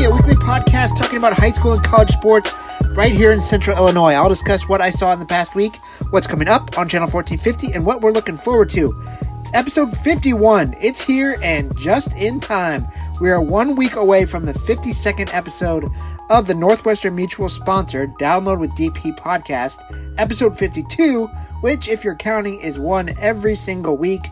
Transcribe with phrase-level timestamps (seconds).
[0.00, 2.54] 50, a weekly podcast talking about high school and college sports
[2.92, 4.14] right here in central Illinois.
[4.14, 5.76] I'll discuss what I saw in the past week,
[6.08, 8.98] what's coming up on Channel 1450, and what we're looking forward to.
[9.40, 10.74] It's episode 51.
[10.80, 12.86] It's here and just in time.
[13.20, 15.90] We are one week away from the 52nd episode
[16.30, 19.80] of the Northwestern Mutual sponsored Download with DP podcast,
[20.18, 21.26] episode 52,
[21.60, 24.22] which, if you're counting, is one every single week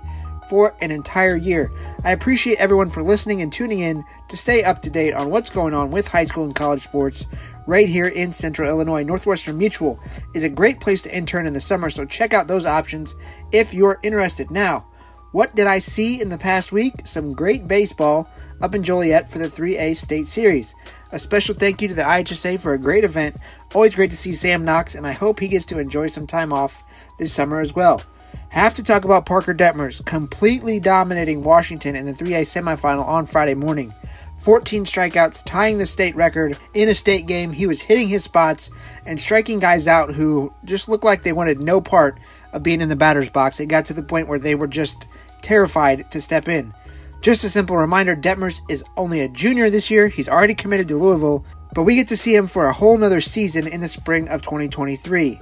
[0.49, 1.71] for an entire year.
[2.05, 5.51] I appreciate everyone for listening and tuning in to stay up to date on what's
[5.51, 7.27] going on with high school and college sports
[7.67, 9.03] right here in central Illinois.
[9.03, 10.01] Northwestern Mutual
[10.35, 13.15] is a great place to intern in the summer, so check out those options
[13.53, 14.51] if you're interested.
[14.51, 14.87] Now,
[15.33, 16.95] what did I see in the past week?
[17.05, 18.31] Some great baseball
[18.63, 20.75] up in Joliet for the 3A State Series.
[21.13, 23.37] A special thank you to the IHSA for a great event.
[23.75, 26.53] Always great to see Sam Knox, and I hope he gets to enjoy some time
[26.53, 26.83] off
[27.19, 28.03] this summer as well.
[28.51, 33.55] Have to talk about Parker Detmers completely dominating Washington in the 3A semifinal on Friday
[33.55, 33.93] morning.
[34.39, 37.53] 14 strikeouts, tying the state record in a state game.
[37.53, 38.71] He was hitting his spots
[39.05, 42.19] and striking guys out who just looked like they wanted no part
[42.53, 43.61] of being in the batter's box.
[43.61, 45.09] It got to the point where they were just
[45.43, 46.73] terrified to step in.
[47.21, 50.09] Just a simple reminder Detmers is only a junior this year.
[50.09, 53.21] He's already committed to Louisville, but we get to see him for a whole nother
[53.21, 55.39] season in the spring of 2023.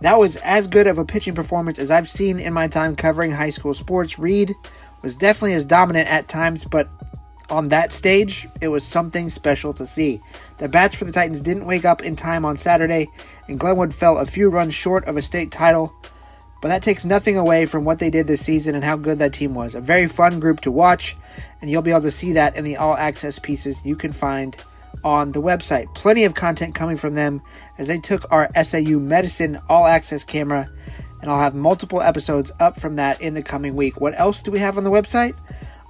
[0.00, 3.32] That was as good of a pitching performance as I've seen in my time covering
[3.32, 4.18] high school sports.
[4.18, 4.54] Reid
[5.02, 6.88] was definitely as dominant at times, but
[7.50, 10.20] on that stage, it was something special to see.
[10.58, 13.08] The bats for the Titans didn't wake up in time on Saturday,
[13.48, 15.92] and Glenwood fell a few runs short of a state title,
[16.60, 19.32] but that takes nothing away from what they did this season and how good that
[19.32, 19.74] team was.
[19.74, 21.16] A very fun group to watch,
[21.60, 24.56] and you'll be able to see that in the all access pieces you can find
[25.04, 25.92] on the website.
[25.94, 27.42] Plenty of content coming from them
[27.78, 30.68] as they took our SIU Medicine All Access camera,
[31.20, 34.00] and I'll have multiple episodes up from that in the coming week.
[34.00, 35.34] What else do we have on the website?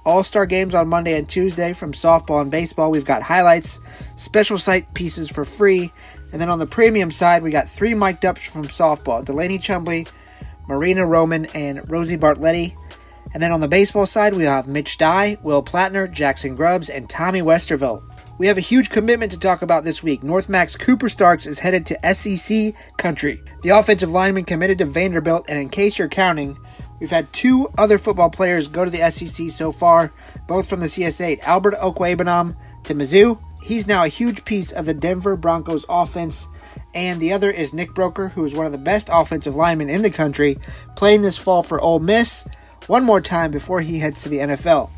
[0.05, 2.89] All star games on Monday and Tuesday from softball and baseball.
[2.89, 3.79] We've got highlights,
[4.15, 5.91] special site pieces for free,
[6.31, 10.07] and then on the premium side, we got three mic'd ups from softball Delaney Chumbly,
[10.67, 12.75] Marina Roman, and Rosie Bartletti.
[13.33, 17.09] And then on the baseball side, we have Mitch Dye, Will Plattner, Jackson Grubbs, and
[17.09, 18.03] Tommy Westerville.
[18.39, 20.23] We have a huge commitment to talk about this week.
[20.23, 23.43] North Max Cooper Starks is headed to SEC country.
[23.63, 26.57] The offensive lineman committed to Vanderbilt, and in case you're counting,
[27.01, 30.13] we've had two other football players go to the SEC so far,
[30.47, 31.41] both from the CS8.
[31.41, 32.55] Albert Okwuegbunam
[32.85, 33.41] to Mizzou.
[33.61, 36.47] He's now a huge piece of the Denver Broncos offense.
[36.95, 40.01] And the other is Nick Broeker, who is one of the best offensive linemen in
[40.01, 40.57] the country,
[40.95, 42.47] playing this fall for Ole Miss
[42.87, 44.89] one more time before he heads to the NFL.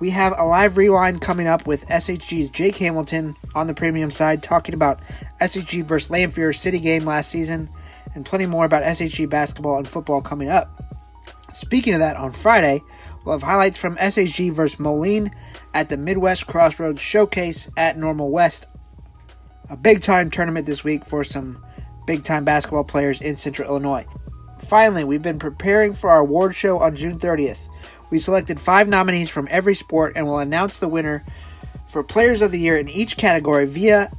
[0.00, 4.42] We have a live rewind coming up with SHG's Jake Hamilton on the premium side,
[4.42, 4.98] talking about
[5.42, 7.68] SHG versus Lanphier City game last season,
[8.14, 10.82] and plenty more about SHG basketball and football coming up.
[11.52, 12.80] Speaking of that, on Friday,
[13.24, 15.32] we'll have highlights from SHG versus Moline
[15.74, 18.68] at the Midwest Crossroads Showcase at Normal West.
[19.68, 21.62] A big time tournament this week for some
[22.06, 24.06] big time basketball players in Central Illinois.
[24.60, 27.68] Finally, we've been preparing for our award show on June 30th.
[28.10, 31.24] We selected five nominees from every sport and will announce the winner
[31.88, 34.10] for Players of the Year in each category via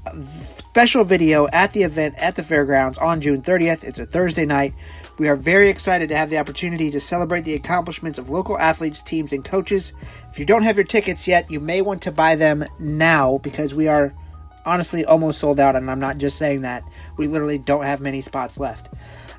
[0.72, 3.84] special video at the event at the fairgrounds on June 30th.
[3.84, 4.74] It's a Thursday night.
[5.18, 9.03] We are very excited to have the opportunity to celebrate the accomplishments of local athletes,
[9.03, 9.94] teams, and coaches.
[10.31, 13.75] If you don't have your tickets yet, you may want to buy them now because
[13.75, 14.13] we are
[14.66, 16.84] honestly almost sold out, and I'm not just saying that.
[17.18, 18.90] We literally don't have many spots left.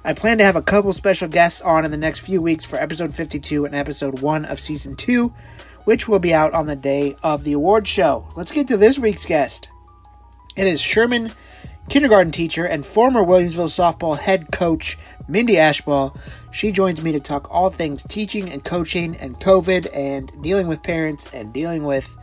[0.05, 2.77] I plan to have a couple special guests on in the next few weeks for
[2.77, 5.33] episode 52 and episode 1 of season 2,
[5.85, 8.27] which will be out on the day of the award show.
[8.35, 9.71] Let's get to this week's guest.
[10.57, 11.33] It is Sherman
[11.89, 14.99] kindergarten teacher and former Williamsville softball head coach
[15.29, 16.19] Mindy Ashbaugh.
[16.51, 20.83] She joins me to talk all things teaching and coaching and COVID and dealing with
[20.83, 22.17] parents and dealing with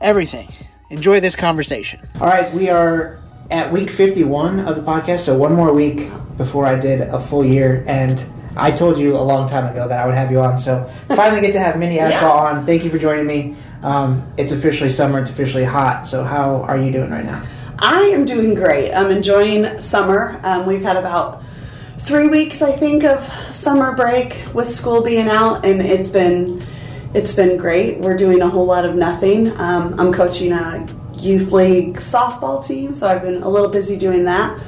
[0.00, 0.48] everything.
[0.88, 2.08] Enjoy this conversation.
[2.18, 6.64] All right, we are at week 51 of the podcast, so one more week before
[6.64, 7.84] I did a full year.
[7.86, 8.24] And
[8.56, 11.40] I told you a long time ago that I would have you on, so finally
[11.42, 12.30] get to have Mindy Ashbaugh yeah.
[12.30, 12.64] on.
[12.64, 13.56] Thank you for joining me.
[13.82, 16.08] Um, it's officially summer, it's officially hot.
[16.08, 17.44] So, how are you doing right now?
[17.78, 18.92] I am doing great.
[18.92, 20.40] I'm enjoying summer.
[20.42, 21.44] Um, we've had about
[21.98, 23.22] three weeks, I think, of
[23.54, 26.62] summer break with school being out, and it's been
[27.14, 27.98] it's been great.
[27.98, 29.48] We're doing a whole lot of nothing.
[29.60, 34.24] Um, I'm coaching a youth league softball team, so I've been a little busy doing
[34.24, 34.60] that.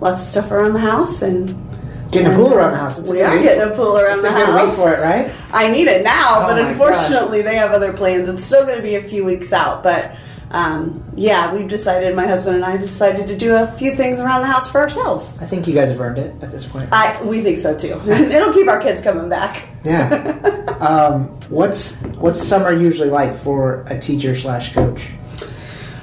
[0.00, 1.68] Lots of stuff around the house and
[2.10, 2.98] Getting a pool around the house.
[2.98, 4.76] It's we are getting a pool around the a house.
[4.76, 5.30] for it, right?
[5.52, 8.28] I need it now, Oh but unfortunately, they have other plans.
[8.28, 10.16] It's still going to be a few weeks out, but
[10.50, 12.16] um, yeah, we've decided.
[12.16, 15.36] My husband and I decided to do a few things around the house for ourselves.
[15.40, 16.88] I think you guys have earned it at this point.
[16.92, 18.00] I we think so too.
[18.06, 19.68] It'll keep our kids coming back.
[19.84, 20.08] Yeah.
[20.80, 25.10] um, what's what's summer usually like for a teacher slash coach?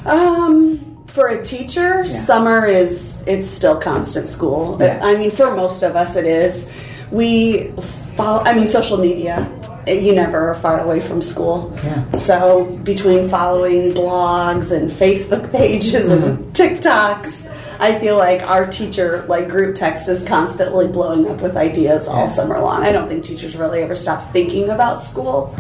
[0.06, 4.77] Um, for a teacher, summer is it's still constant school.
[4.79, 5.00] Yeah.
[5.01, 6.67] I mean, for most of us, it is.
[7.09, 7.71] We
[8.17, 8.44] follow.
[8.44, 9.50] I mean, social media.
[9.88, 11.71] You never are far away from school.
[11.83, 12.12] Yeah.
[12.13, 19.47] So between following blogs and Facebook pages and TikToks, I feel like our teacher like
[19.47, 22.25] group text is constantly blowing up with ideas all Yeah.
[22.25, 22.81] summer long.
[22.83, 25.56] I don't think teachers really ever stop thinking about school.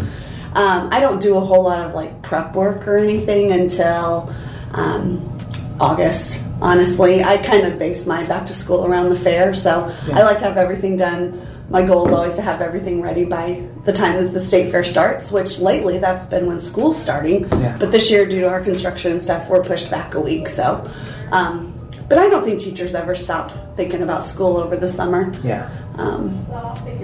[0.55, 4.33] Um, I don't do a whole lot of like prep work or anything until
[4.73, 5.34] um,
[5.79, 6.43] August.
[6.61, 10.19] Honestly, I kind of base my back to school around the fair, so Yeah.
[10.19, 11.41] I like to have everything done.
[11.69, 14.83] My goal is always to have everything ready by the time that the state fair
[14.83, 17.41] starts, which lately that's been when school's starting.
[17.59, 17.75] Yeah.
[17.79, 20.47] But this year, due to our construction and stuff, we're pushed back a week.
[20.47, 20.87] So,
[21.31, 21.73] um,
[22.07, 25.33] but I don't think teachers ever stop thinking about school over the summer.
[25.43, 25.69] Yeah.
[25.97, 26.45] Um,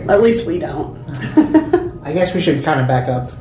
[0.08, 0.96] at least we don't.
[2.04, 3.32] I guess we should kind of back up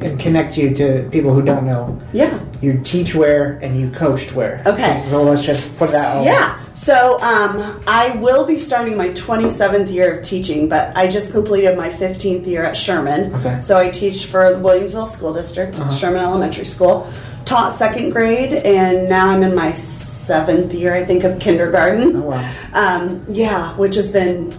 [0.00, 2.00] and connect you to people who don't know.
[2.12, 2.38] yeah.
[2.60, 4.62] You teach where and you coached where.
[4.66, 5.04] Okay.
[5.10, 6.58] So let's just put that all Yeah.
[6.74, 11.76] So um, I will be starting my 27th year of teaching, but I just completed
[11.76, 13.32] my 15th year at Sherman.
[13.36, 13.60] Okay.
[13.60, 15.90] So I teach for the Williamsville School District, Uh-huh.
[15.90, 17.06] Sherman Elementary School.
[17.44, 22.16] Taught second grade, and now I'm in my seventh year, I think, of kindergarten.
[22.16, 22.54] Oh, wow.
[22.74, 24.52] Um, yeah, which has been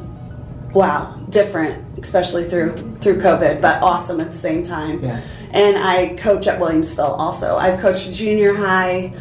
[0.74, 5.04] wow different, especially through through COVID, but awesome at the same time.
[5.04, 5.22] Yeah.
[5.52, 7.58] And I coach at Williamsville also.
[7.58, 9.14] I've coached junior high.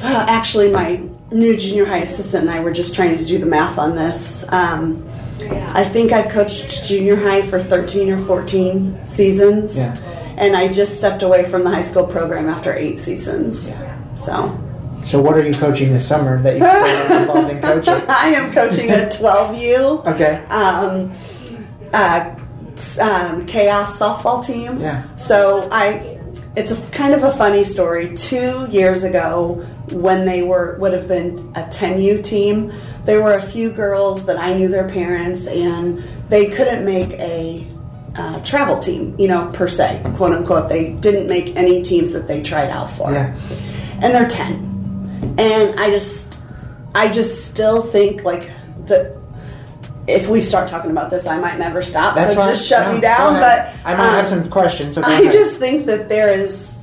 [0.00, 1.02] Uh, actually, my
[1.32, 4.50] new junior high assistant and I were just trying to do the math on this.
[4.52, 5.04] Um,
[5.40, 9.76] I think I've coached junior high for 13 or 14 seasons.
[9.76, 9.96] Yeah.
[10.36, 13.70] And I just stepped away from the high school program after eight seasons.
[13.70, 14.14] Yeah.
[14.14, 14.67] So
[15.08, 17.94] So what are you coaching this summer that you are involved in coaching?
[18.10, 20.04] I am coaching a 12U.
[20.06, 20.44] Okay.
[20.50, 21.14] um,
[21.94, 22.34] uh,
[23.00, 24.78] um, chaos softball team.
[24.78, 25.02] Yeah.
[25.16, 26.20] So I,
[26.56, 28.14] it's a kind of a funny story.
[28.16, 29.54] Two years ago,
[29.90, 32.70] when they were would have been a 10U team,
[33.04, 35.96] there were a few girls that I knew their parents, and
[36.28, 37.66] they couldn't make a
[38.14, 40.68] uh, travel team, you know, per se, quote unquote.
[40.68, 43.34] They didn't make any teams that they tried out for Yeah.
[44.02, 44.67] and they're 10
[45.38, 46.42] and i just
[46.94, 48.50] i just still think like
[48.86, 49.18] the
[50.06, 52.48] if we start talking about this i might never stop That's so fine.
[52.50, 54.94] just shut No, me down but I might have um, some questions.
[54.94, 56.76] So i just think that there is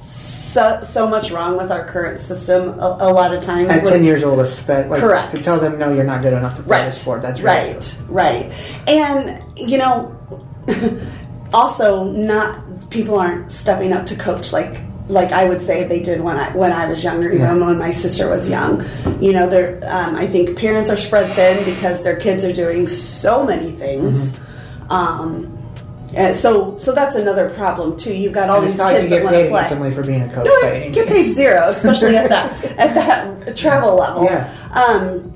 [0.56, 4.04] so, so much wrong with our current system a, a lot of times at ten
[4.06, 5.32] years old, like Correct.
[5.32, 7.22] to tell them no, you're not good enough to play right this sport.
[7.22, 10.16] That's right right and you know
[11.54, 16.20] also not people aren't stepping up to coach like like I would say they did
[16.22, 17.54] when I when I was younger, even Yeah.
[17.68, 18.84] when my sister was young.
[19.22, 22.88] You know, they're um, I think parents are spread thin because their kids are doing
[22.88, 24.34] so many things.
[24.34, 24.92] Mm-hmm.
[24.92, 25.52] Um,
[26.16, 28.16] and so so that's another problem too.
[28.16, 29.60] You've got all these it's not like kids that want to paid play.
[29.60, 30.46] handsomely for being a coach.
[30.46, 34.24] No, I get paid zero, especially at that at that travel level.
[34.26, 34.50] Yeah.
[34.74, 35.32] Um,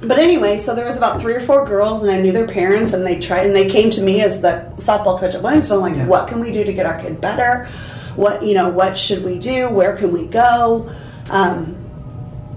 [0.00, 2.92] but anyway, so there was about three or four girls, and I knew their parents,
[2.92, 5.96] and they tried, and they came to me as the softball coach at Williamsville, like,
[5.96, 6.06] Yeah.
[6.06, 7.66] what can we do to get our kid better?
[8.16, 9.70] What you know, what should we do?
[9.70, 10.90] Where can we go?
[11.30, 11.84] Um,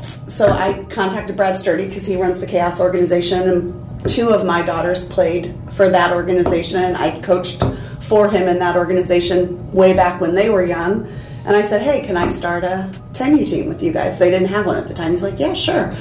[0.02, 4.62] so I contacted Brad Sturdy because he runs the Chaos organization, and two of my
[4.62, 6.96] daughters played for that organization.
[6.96, 7.64] I coached
[8.02, 11.08] for him in that organization way back when they were young.
[11.46, 14.50] And I said, "Hey, can I start a 10U team with you guys?" They didn't
[14.50, 15.12] have one at the time.
[15.12, 15.94] He's like, "Yeah, sure."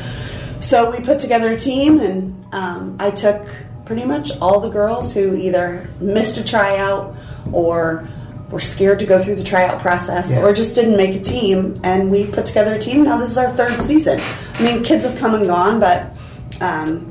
[0.60, 3.48] So we put together a team, and um, I took
[3.86, 7.16] pretty much all the girls who either missed a tryout
[7.50, 8.08] or
[8.50, 10.42] were scared to go through the tryout process Yeah.
[10.42, 13.04] or just didn't make a team, and we put together a team.
[13.04, 14.18] Now this is our third season.
[14.58, 16.16] I mean, kids have come and gone, but
[16.60, 17.10] um,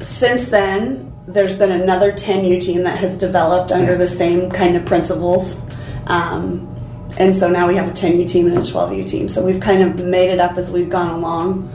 [0.00, 3.98] since then, there's been another 10U team that has developed under Yeah.
[3.98, 5.60] the same kind of principles.
[6.06, 6.68] Um,
[7.18, 9.28] and so now we have a 10U team and a 12U team.
[9.28, 11.68] So we've kind of made it up as we've gone along.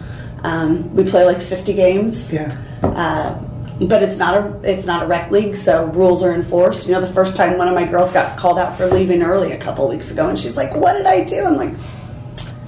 [0.43, 2.33] Um, we play like 50 games.
[2.33, 2.55] Yeah.
[2.83, 3.37] Uh,
[3.81, 6.87] but it's not a it's not a rec league, so rules are enforced.
[6.87, 9.51] You know, the first time one of my girls got called out for leaving early
[9.51, 11.73] a couple weeks ago, and she's like, "What did I do?" I'm like,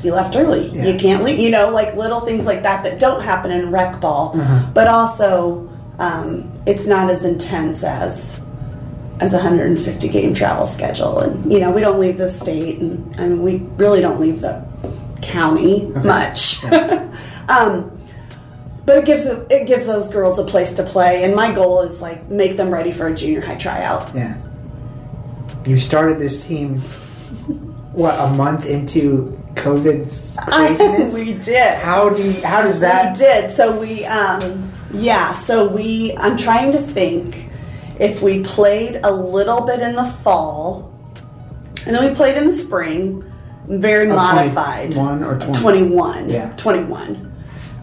[0.03, 0.67] "You left early.
[0.67, 0.85] Yeah.
[0.87, 3.99] You can't leave." You know, like little things like that that don't happen in rec
[3.99, 4.69] ball, Uh-huh.
[4.73, 8.39] but also um, it's not as intense as
[9.19, 13.19] as a 150 game travel schedule, and you know, we don't leave the state, and
[13.19, 14.63] I mean, we really don't leave the
[15.21, 16.63] county much.
[17.49, 17.91] um,
[18.89, 21.83] but it gives the, it gives those girls a place to play, and my goal
[21.83, 24.15] is like make them ready for a junior high tryout.
[24.15, 24.35] Yeah.
[25.63, 26.79] You started this team,
[27.93, 31.13] what, a month into COVID's craziness?
[31.13, 31.77] we did.
[31.77, 33.15] how do you, how does that?
[33.15, 33.51] We did.
[33.51, 35.35] So we, um, yeah.
[35.35, 36.15] So we.
[36.17, 37.47] I'm trying to think
[37.99, 40.91] if we played a little bit in the fall,
[41.85, 43.23] and then we played in the spring.
[43.67, 44.93] very modified.
[44.93, 45.59] 21 or 20?
[45.59, 46.29] 21.
[46.29, 46.55] Yeah.
[46.55, 47.31] 21.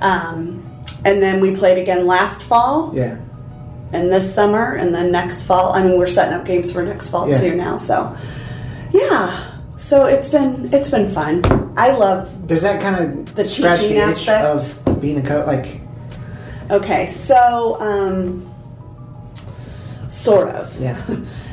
[0.01, 0.66] Um,
[1.05, 3.17] and then we played again last fall Yeah.
[3.93, 5.73] and this summer and then next fall.
[5.73, 7.39] I mean, we're setting up games for next fall Yeah.
[7.41, 7.77] too now.
[7.77, 8.15] So,
[8.93, 9.45] yeah.
[9.77, 11.43] So it's been it's been fun.
[11.77, 12.47] I love.
[12.47, 14.45] Does that kind of The the teaching itch aspect?
[14.87, 15.47] of being a coach?
[15.47, 15.81] Like,
[16.71, 18.51] Okay, so um,
[20.09, 20.75] sort of.
[20.81, 20.97] yeah,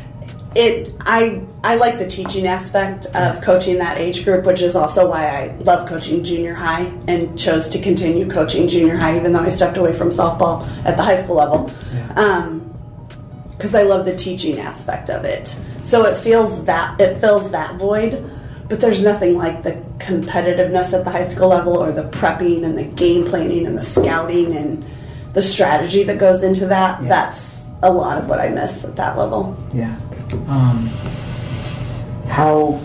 [0.55, 5.09] it i i like the teaching aspect of coaching that age group which is also
[5.09, 9.39] why i love coaching junior high and chose to continue coaching junior high even though
[9.39, 11.71] i stepped away from softball at the high school level.
[13.49, 15.47] Because i love the teaching aspect of it.
[15.83, 18.29] So it feels that it fills that void
[18.69, 22.77] but there's nothing like the competitiveness at the high school level or the prepping and
[22.77, 24.83] the game planning and the scouting and
[25.33, 27.01] the strategy that goes into that.
[27.01, 27.09] Yeah.
[27.09, 29.57] that's a lot of what i miss at that level.
[29.73, 29.95] Yeah.
[30.47, 30.89] Um,
[32.27, 32.79] how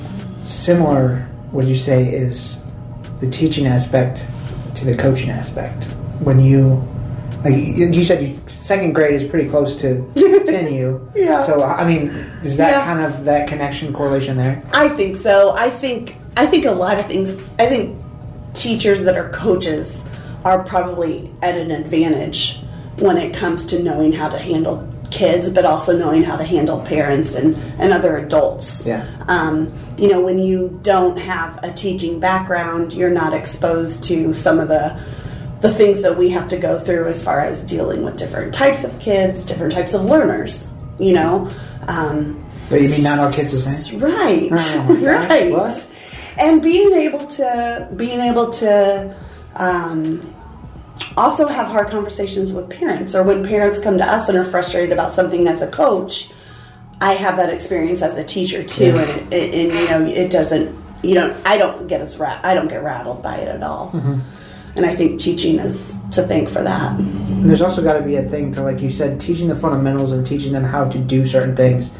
[0.44, 2.62] similar would you say is
[3.20, 4.26] the teaching aspect
[4.76, 5.84] to the coaching aspect?
[6.20, 6.86] When you,
[7.44, 11.12] like you you said, you, second grade is pretty close to 10U.
[11.14, 11.44] Yeah.
[11.46, 12.08] So I mean,
[12.42, 12.84] is that Yeah.
[12.84, 14.62] kind of that connection correlation there?
[14.72, 15.52] I think so.
[15.56, 17.34] I think I think a lot of things.
[17.58, 17.96] I think
[18.54, 20.08] teachers that are coaches
[20.44, 22.60] are probably at an advantage
[22.96, 24.76] when it comes to knowing how to handle
[25.10, 28.86] kids, but also knowing how to handle parents and and other adults.
[28.86, 29.06] Yeah.
[29.28, 34.60] Um, you know, when you don't have a teaching background, you're not exposed to some
[34.60, 35.00] of the
[35.60, 38.84] the things that we have to go through as far as dealing with different types
[38.84, 40.70] of kids, different types of learners.
[40.98, 41.50] You know.
[41.88, 43.98] Um, But you mean not all kids the same?
[44.00, 45.50] Right, Oh right.
[45.50, 46.34] what?
[46.38, 49.16] And being able to being able to
[49.56, 50.20] um,
[51.16, 54.92] also have hard conversations with parents, or when parents come to us and are frustrated
[54.92, 56.30] about something as a coach,
[57.00, 59.02] I have that experience as a teacher too, Yeah.
[59.02, 60.76] and, it, and you know it doesn't.
[61.02, 63.90] You know, I don't get as ra- I don't get rattled by it at all.
[63.92, 64.18] Mm-hmm.
[64.76, 66.98] And I think teaching is to thank for that.
[66.98, 70.12] And there's also got to be a thing to, like you said, teaching the fundamentals
[70.12, 71.90] and teaching them how to do certain things.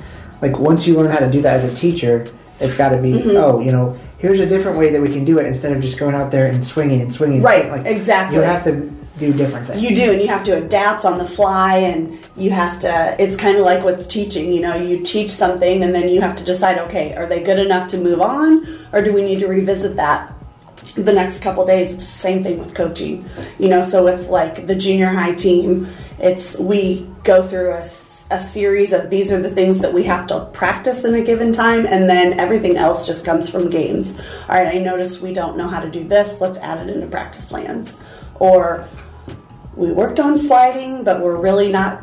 [0.43, 2.29] Like once you learn how to do that as a teacher,
[2.61, 3.31] it's got to be, Mm-hmm.
[3.37, 5.99] oh, you know, here's a different way that we can do it instead of just
[5.99, 7.43] going out there and swinging and swinging.
[7.43, 7.69] Right.
[7.71, 8.37] Like, exactly.
[8.37, 9.83] You have to do different things.
[9.83, 13.17] You do, and you have to adapt on the fly, and you have to.
[13.19, 14.53] It's kind of like with teaching.
[14.53, 16.79] You know, you teach something, and then you have to decide.
[16.79, 20.33] Okay, are they good enough to move on, or do we need to revisit that
[20.95, 21.95] the next couple days?
[21.95, 23.25] It's the same thing with coaching.
[23.59, 25.89] You know, so with like the junior high team,
[26.21, 27.85] it's we go through a
[28.41, 31.85] series of these are the things that we have to practice in a given time,
[31.87, 34.43] and then everything else just comes from games.
[34.49, 36.41] All right, I noticed we don't know how to do this.
[36.41, 38.03] Let's add it into practice plans,
[38.41, 38.89] or
[39.77, 42.03] we worked on sliding, but we're really not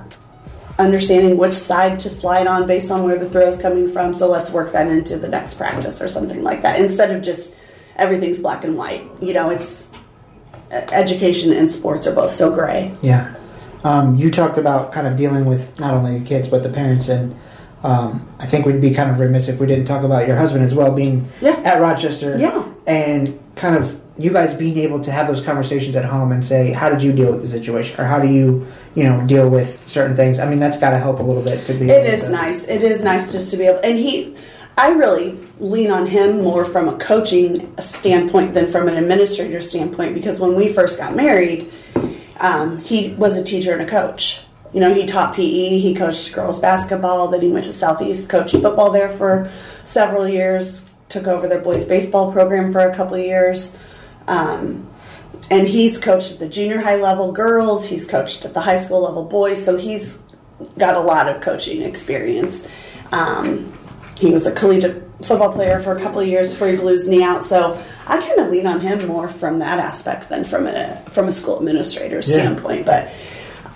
[0.78, 4.14] understanding which side to slide on based on where the throw is coming from.
[4.14, 7.56] So let's work that into the next practice or something like that instead of just
[7.96, 9.10] everything's black and white.
[9.22, 9.92] You know, it's
[10.72, 12.96] education and sports are both so gray.
[13.02, 13.35] Yeah.
[13.86, 17.08] Um, you talked about kind of dealing with not only the kids but the parents,
[17.08, 17.36] and
[17.84, 20.64] um, I think we'd be kind of remiss if we didn't talk about your husband
[20.66, 21.62] as well, being Yeah.
[21.64, 22.36] at Rochester.
[22.38, 22.68] Yeah.
[22.88, 26.72] And kind of you guys being able to have those conversations at home and say,
[26.72, 28.66] how did you deal with the situation, or how do you,
[28.96, 30.40] you know, deal with certain things?
[30.40, 31.86] I mean, that's got to help a little bit to be.
[31.86, 32.68] It is to- nice.
[32.68, 34.36] It is nice just to be able, and he,
[34.80, 40.16] I really lean on him more from a coaching standpoint than from an administrator standpoint
[40.16, 41.72] because when we first got married,
[42.40, 44.42] um, he was a teacher and a coach.
[44.74, 48.56] You know, he taught PE, he coached girls basketball, then he went to Southeast, coached
[48.56, 49.50] football there for
[49.86, 53.78] several years, took over their boys baseball program for a couple of years.
[54.28, 54.90] Um,
[55.50, 59.04] and he's coached at the junior high level girls, he's coached at the high school
[59.04, 60.22] level boys, so he's
[60.78, 62.68] got a lot of coaching experience.
[63.12, 63.72] Um,
[64.18, 67.08] he was a collegiate football player for a couple of years before he blew his
[67.08, 70.68] knee out, so I kind of lean on him more from that aspect than from
[70.68, 72.36] a from a school administrator's Yeah.
[72.42, 72.86] standpoint.
[72.86, 73.12] But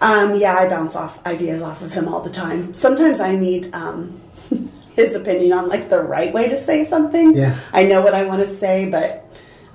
[0.01, 2.73] um, yeah, I bounce off ideas off of him all the time.
[2.73, 4.19] Sometimes I need um,
[4.95, 7.35] his opinion on like the right way to say something.
[7.35, 7.57] Yeah.
[7.73, 9.25] I know what I want to say, but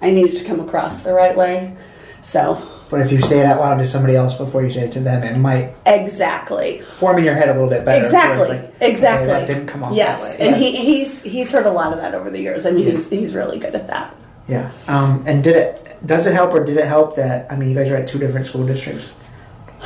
[0.03, 1.77] I need it to come across the right way.
[2.23, 2.55] So
[2.91, 5.01] But if you say it out loud to somebody else before you say it to
[5.01, 6.81] them, it might exactly.
[6.81, 8.05] form in your head a little bit better.
[8.05, 8.49] Exactly.
[8.49, 9.27] like, okay, exactly.
[9.29, 10.47] that didn't come off Yes, that way.
[10.47, 10.69] and Yeah.
[10.69, 12.67] he, he's he's heard a lot of that over the years.
[12.67, 14.15] I mean, he's he's really good at that.
[14.47, 14.71] Yeah.
[14.87, 15.99] Um, and did it?
[16.07, 17.51] Does it help, or did it help that?
[17.51, 19.15] I mean, you guys are at two different school districts.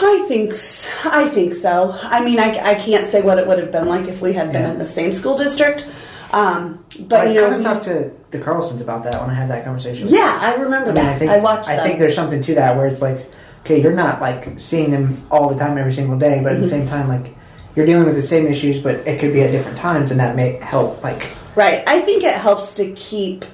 [0.01, 0.53] I think
[1.05, 1.97] I think so.
[2.03, 4.53] I mean, I, I can't say what it would have been like if we had
[4.53, 4.71] been Yeah.
[4.73, 5.87] in the same school district.
[6.33, 9.35] Um, but I you know, kind of talked to the Carlsons about that when I
[9.35, 10.09] had that conversation.
[10.09, 11.15] yeah, I remember I mean, that.
[11.15, 11.83] I think I watched I that.
[11.87, 13.27] think there's something to that where it's like,
[13.61, 16.63] okay, you're not like seeing them all the time every single day, but at Mm-hmm.
[16.63, 17.35] the same time, like
[17.77, 20.37] you're dealing with the same issues, but it could be at different times, and that
[20.37, 21.03] may help.
[21.03, 21.83] Like, Right.
[21.89, 23.45] I think it helps to keep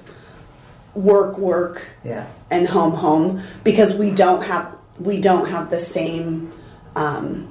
[0.94, 2.26] work work Yeah.
[2.50, 6.52] and home home because we don't have we don't have the same
[6.96, 7.48] um,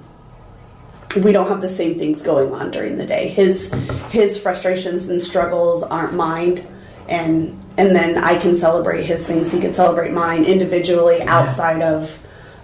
[1.16, 3.30] we don't have the same things going on during the day.
[3.30, 3.72] His
[4.12, 6.66] his frustrations and struggles aren't mine,
[7.08, 9.52] and and then I can celebrate his things.
[9.52, 12.20] He can celebrate mine individually outside of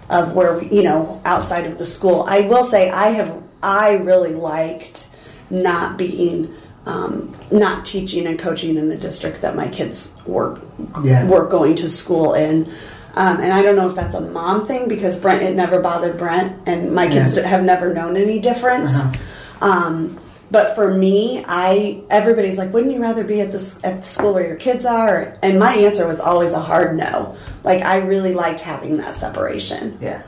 [0.08, 2.24] of where we, you know outside of the school.
[2.28, 5.08] I will say I have I really liked
[5.50, 6.52] not being
[6.86, 10.58] um, not teaching and coaching in the district that my kids were
[11.02, 11.26] Yeah.
[11.26, 12.70] were going to school in.
[13.14, 16.16] Um, and I don't know if that's a mom thing because Brent it never bothered
[16.16, 17.46] Brent, and my kids Yeah.
[17.46, 19.00] have never known any difference.
[19.00, 19.66] Uh-huh.
[19.66, 24.06] Um, but for me, I everybody's like, wouldn't you rather be at this at the
[24.06, 25.36] school where your kids are?
[25.42, 27.36] And my answer was always a hard no.
[27.62, 29.98] Like I really liked having that separation.
[30.00, 30.22] Yeah.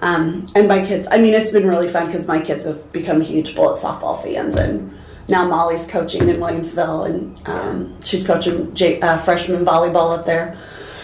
[0.00, 3.20] Um, and my kids, I mean, it's been really fun because my kids have become
[3.20, 4.96] huge bullet softball fans, and
[5.28, 10.56] now Molly's coaching in Williamsville, and um, she's coaching J- uh, freshman volleyball up there.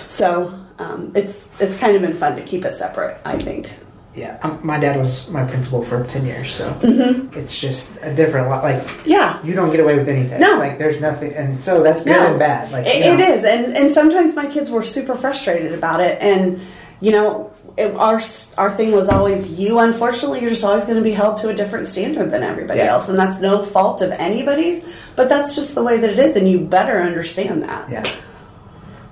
[0.08, 3.18] So um, it's it's kind of been fun to keep it separate.
[3.24, 3.70] I think.
[4.14, 4.38] Yeah.
[4.42, 7.38] Um, my dad was my principal for 10 years, so Mm-hmm.
[7.38, 8.62] it's just a different lot.
[8.64, 10.40] Like, Yeah, you don't get away with anything.
[10.40, 10.56] No.
[10.56, 11.34] Like, there's nothing.
[11.34, 12.28] And so that's good No.
[12.30, 12.72] and bad.
[12.72, 13.24] Like, It, you know.
[13.30, 16.60] is, and and sometimes my kids were super frustrated about it, and
[17.00, 18.22] you know, it, our
[18.56, 19.80] our thing was always you.
[19.80, 22.92] Unfortunately, you're just always going to be held to a different standard than everybody Yeah.
[22.94, 26.36] else, and that's no fault of anybody's, but that's just the way that it is,
[26.36, 27.90] and you better understand that.
[27.90, 28.04] Yeah.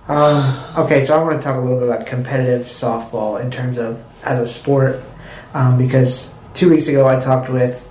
[0.06, 3.78] Um, okay, so I want to talk a little bit about competitive softball in terms
[3.78, 5.00] of as a sport,
[5.54, 7.88] um, because two weeks ago I talked with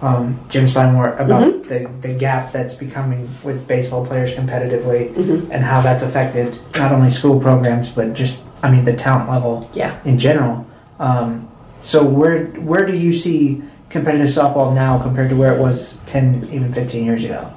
[0.00, 5.14] um, Jim Steinmore about the, the gap that's becoming with baseball players competitively
[5.52, 9.70] and how that's affected not only school programs but just I mean the talent level
[9.72, 10.00] Yeah.
[10.04, 10.66] in general.
[10.98, 11.48] Um,
[11.84, 16.48] so where where do you see competitive softball now compared to where it was ten
[16.50, 17.52] even fifteen years ago?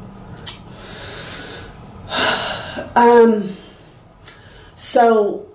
[2.95, 3.49] Um,
[4.85, 5.47] so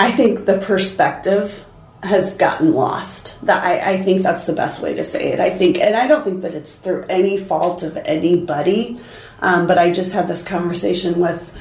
[0.00, 1.64] I think the perspective
[2.02, 3.40] has gotten lost.
[3.46, 5.38] That I, I think that's the best way to say it.
[5.38, 8.98] I think, and I don't think that it's through any fault of anybody.
[9.40, 11.54] Um, but I just had this conversation with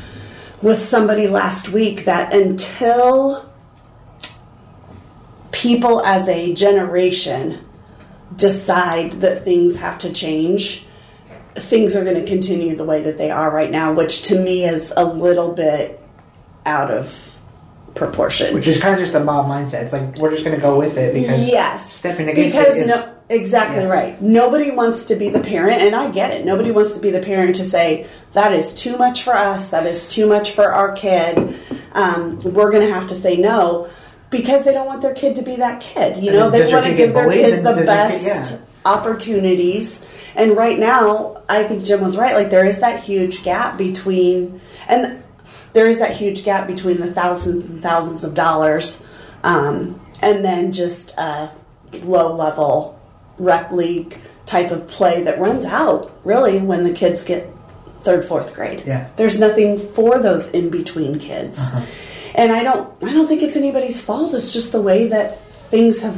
[0.63, 3.47] with somebody last week that until
[5.51, 7.63] people as a generation
[8.35, 10.86] decide that things have to change,
[11.59, 14.63] things are going to continue the way that they are right now, which to me
[14.63, 16.01] is a little bit
[16.65, 17.37] out of
[17.95, 18.53] proportion.
[18.53, 19.83] Which is kind of just a mob mindset.
[19.83, 22.83] It's like we're just going to go with it because yes, stepping against because it
[22.83, 23.89] is no, exactly yeah.
[23.89, 24.21] right.
[24.21, 26.45] Nobody wants to be the parent, and I get it.
[26.45, 29.71] Nobody wants to be the parent to say that is too much for us.
[29.71, 31.55] That is too much for our kid.
[31.93, 33.89] Um, we're going to have to say no
[34.29, 36.23] because they don't want their kid to be that kid.
[36.23, 38.66] You know, they want to give their kid the your kid- best yeah.
[38.87, 40.01] Opportunities.
[40.35, 42.33] And right now, I think Jim was right.
[42.35, 45.23] Like there is that huge gap between and
[45.73, 49.01] there is that huge gap between the thousands and thousands of dollars
[49.43, 51.51] um, and then just a
[52.03, 52.99] low level
[53.37, 57.47] rec league type of play that runs out really when the kids get
[57.99, 59.09] third fourth grade Yeah.
[59.17, 61.71] there's nothing for those in between kids
[62.35, 66.01] and i don't i don't think it's anybody's fault it's just the way that things
[66.01, 66.17] have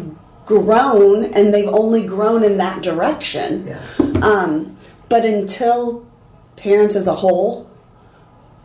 [0.50, 3.80] grown and they've only grown in that direction Yeah.
[4.24, 4.76] um,
[5.08, 6.04] but until
[6.56, 7.70] parents as a whole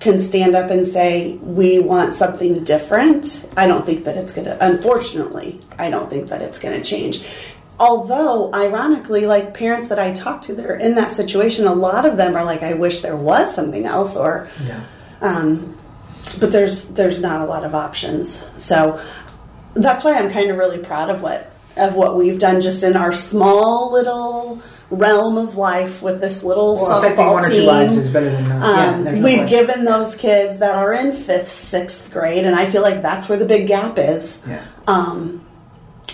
[0.00, 4.46] can stand up and say we want something different i don't think that it's going
[4.46, 7.22] to unfortunately i don't think that it's going to change
[7.78, 12.06] although ironically like parents that i talk to that are in that situation a lot
[12.06, 14.80] of them are like i wish there was something else or Yeah.
[15.20, 15.76] um,
[16.40, 18.98] but there's there's not a lot of options so
[19.74, 22.96] that's why i'm kind of really proud of what of what we've done just in
[22.96, 24.60] our small little
[24.90, 28.60] realm of life with this little Well, softball team two lives is better than none.
[28.60, 29.46] yeah, um, no we've question.
[29.48, 33.38] given those kids that are in fifth, sixth grade, and I feel like that's where
[33.38, 34.40] the big gap is.
[34.46, 34.64] Yeah.
[34.86, 35.44] Um,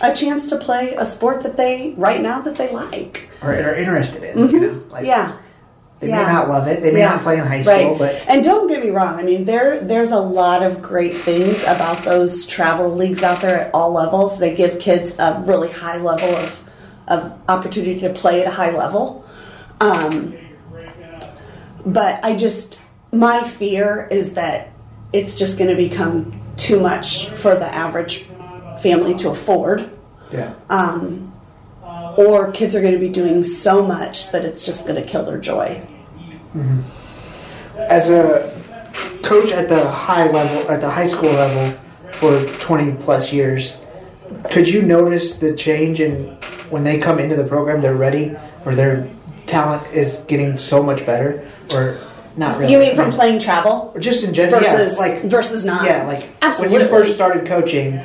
[0.03, 3.29] a chance to play a sport that they right now that they like.
[3.43, 4.49] or are interested in.
[4.49, 5.07] You know, like Mm-hmm.
[5.07, 5.37] yeah.
[6.01, 6.27] They yeah.
[6.27, 6.83] may not love it.
[6.83, 7.11] They may Yeah.
[7.11, 7.99] not play in high school, right.
[7.99, 9.15] but and don't get me wrong.
[9.15, 13.61] I mean, there there's a lot of great things about those travel leagues out there
[13.61, 14.39] at all levels.
[14.39, 16.71] They give kids a really high level of
[17.09, 19.25] of opportunity to play at a high level.
[19.81, 20.37] Um,
[21.85, 22.83] but I just
[23.13, 24.73] my fear is that
[25.13, 28.27] it's just going to become too much for the average
[28.81, 29.91] family to afford
[30.33, 30.55] yeah.
[30.69, 31.30] um,
[32.27, 35.25] or kids are going to be doing so much that it's just going to kill
[35.25, 35.83] their joy.
[36.55, 36.81] Mm-hmm.
[37.79, 38.51] As a
[39.23, 41.79] coach at the high level, at the high school level
[42.13, 43.81] for 20 plus years,
[44.51, 46.37] could you notice the change in
[46.71, 49.09] when they come into the program, they're ready or their
[49.47, 51.49] talent is getting so much better?
[51.75, 51.99] Or
[52.37, 52.73] Not really.
[52.73, 53.17] You mean from mm-hmm.
[53.17, 53.93] playing travel?
[53.95, 55.85] Or just in general, Versus- yeah, like versus not.
[55.85, 56.79] Yeah, like Absolutely.
[56.79, 58.01] when you first started coaching,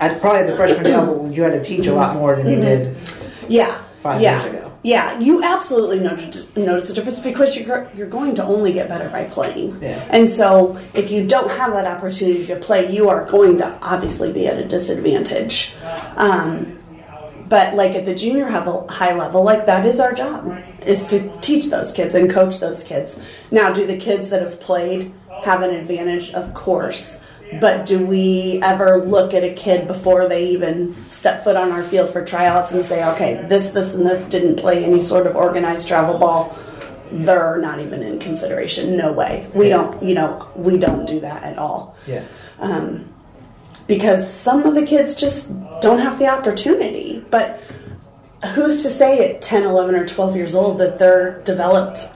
[0.00, 2.58] at probably at the freshman level, you had to teach a lot more than you
[2.58, 2.94] mm-hmm.
[2.94, 3.15] did.
[3.48, 3.82] Yeah.
[4.02, 4.42] Five yeah.
[4.42, 4.72] years ago.
[4.82, 9.08] Yeah, you absolutely notice, notice the difference because you're, you're going to only get better
[9.08, 9.82] by playing.
[9.82, 10.06] Yeah.
[10.10, 14.32] And so if you don't have that opportunity to play, you are going to obviously
[14.32, 15.74] be at a disadvantage.
[16.16, 16.78] Um,
[17.48, 21.70] but like at the junior high level, like that is our job is to teach
[21.70, 23.20] those kids and coach those kids.
[23.50, 26.32] Now, do the kids that have played have an advantage?
[26.32, 27.22] Of course.
[27.60, 31.82] But do we ever look at a kid before they even step foot on our
[31.82, 35.36] field for tryouts and say, okay, this, this, and this didn't play any sort of
[35.36, 36.56] organized travel ball?
[37.12, 38.96] They're not even in consideration.
[38.96, 39.46] No way.
[39.54, 42.24] We don't, you know, we don't do that at all Yeah.
[42.58, 43.08] Um,
[43.86, 47.24] because some of the kids just don't have the opportunity.
[47.30, 47.60] But
[48.54, 52.12] who's to say at 10, 11, or 12 years old that they're developed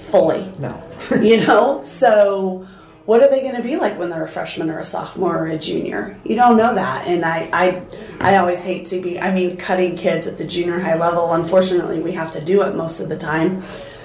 [0.00, 0.52] fully?
[0.58, 0.82] No.
[1.20, 1.80] you know?
[1.92, 2.66] So,
[3.04, 5.46] what are they going to be like when they're a freshman or a sophomore or
[5.48, 6.16] a junior?
[6.24, 7.06] You don't know that.
[7.08, 7.82] And I, I,
[8.20, 11.32] I always hate to be, I mean, cutting kids at the junior high level.
[11.32, 13.62] Unfortunately, we have to do it most of the time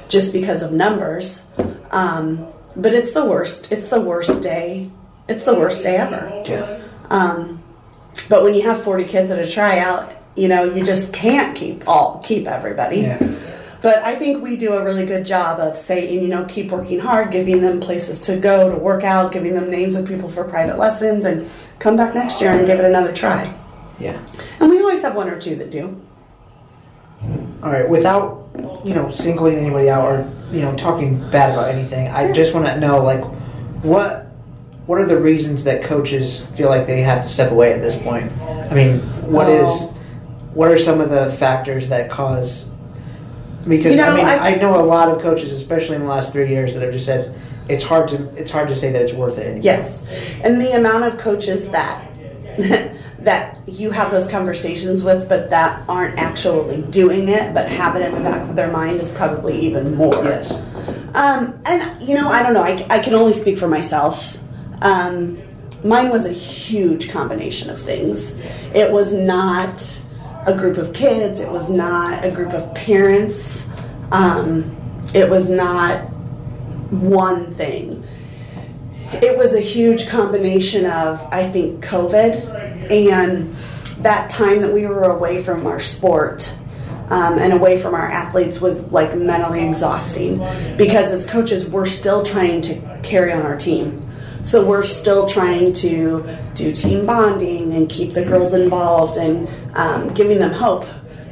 [0.10, 1.46] just because of numbers.
[1.92, 3.72] Um, but it's the worst.
[3.72, 4.90] It's the worst day.
[5.28, 6.44] It's the worst day ever.
[6.46, 6.82] Yeah.
[7.10, 7.62] Um,
[8.30, 11.88] but when you have 40 kids at a tryout, you know, you just can't keep
[11.88, 13.02] all keep everybody.
[13.02, 13.18] Yeah.
[13.88, 17.00] But I think we do a really good job of saying, you know, keep working
[17.00, 20.44] hard, giving them places to go to work out, giving them names of people for
[20.44, 23.50] private lessons, and come back next year and give it another try.
[23.98, 24.22] Yeah.
[24.60, 26.02] And we always have one or two that do.
[27.64, 27.90] All right.
[27.90, 28.50] Without
[28.84, 32.66] you know singling anybody out or you know talking bad about anything, I just want
[32.66, 33.24] to know like
[33.86, 34.26] what
[34.86, 37.98] what are the reasons that coaches feel like they have to step away at this
[37.98, 38.34] point?
[38.42, 39.00] I mean,
[39.32, 39.54] what oh.
[39.54, 39.98] is Oh.
[40.56, 42.70] what are some of the factors that cause?
[43.68, 46.08] Because You know, I mean, I- I, know a lot of coaches, especially in the
[46.08, 47.36] last three years, that have just said
[47.70, 49.46] it's hard to it's hard to say that it's worth it.
[49.46, 49.64] Anymore.
[49.64, 52.08] Yes, and the amount of coaches that
[53.20, 58.02] that you have those conversations with, but that aren't actually doing it, but have it
[58.02, 60.14] in the back of their mind is probably even more.
[60.24, 60.52] Yes.
[61.16, 62.64] Um, and you know, I don't know.
[62.64, 64.38] I, I can only speak for myself.
[64.82, 65.42] Um,
[65.84, 68.40] mine was a huge combination of things.
[68.74, 70.02] It was not
[70.48, 71.40] a group of kids.
[71.40, 73.70] It was not a group of parents.
[74.12, 74.76] Um,
[75.14, 76.10] it was not
[76.90, 78.04] one thing.
[79.12, 83.54] It was a huge combination of, I think, COVID and
[84.04, 86.58] that time that we were away from our sport
[87.10, 90.38] um, and away from our athletes was like mentally exhausting
[90.78, 94.04] because as coaches, we're still trying to carry on our team.
[94.44, 100.14] So we're still trying to do team bonding and keep the girls involved and um,
[100.14, 100.86] giving them hope,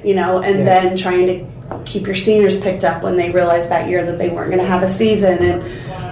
[0.03, 0.65] you know, and Yeah.
[0.65, 1.45] then trying to
[1.83, 4.67] keep your seniors picked up when they realized that year that they weren't going to
[4.67, 5.43] have a season.
[5.43, 5.63] And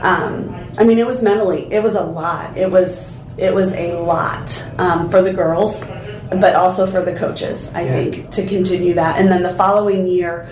[0.03, 2.57] um, I mean, it was mentally, it was a lot.
[2.57, 5.87] It was it was a lot um, for the girls,
[6.29, 7.71] but also for the coaches.
[7.73, 7.91] I Yeah.
[7.91, 9.19] think to continue that.
[9.19, 10.47] And then the following year,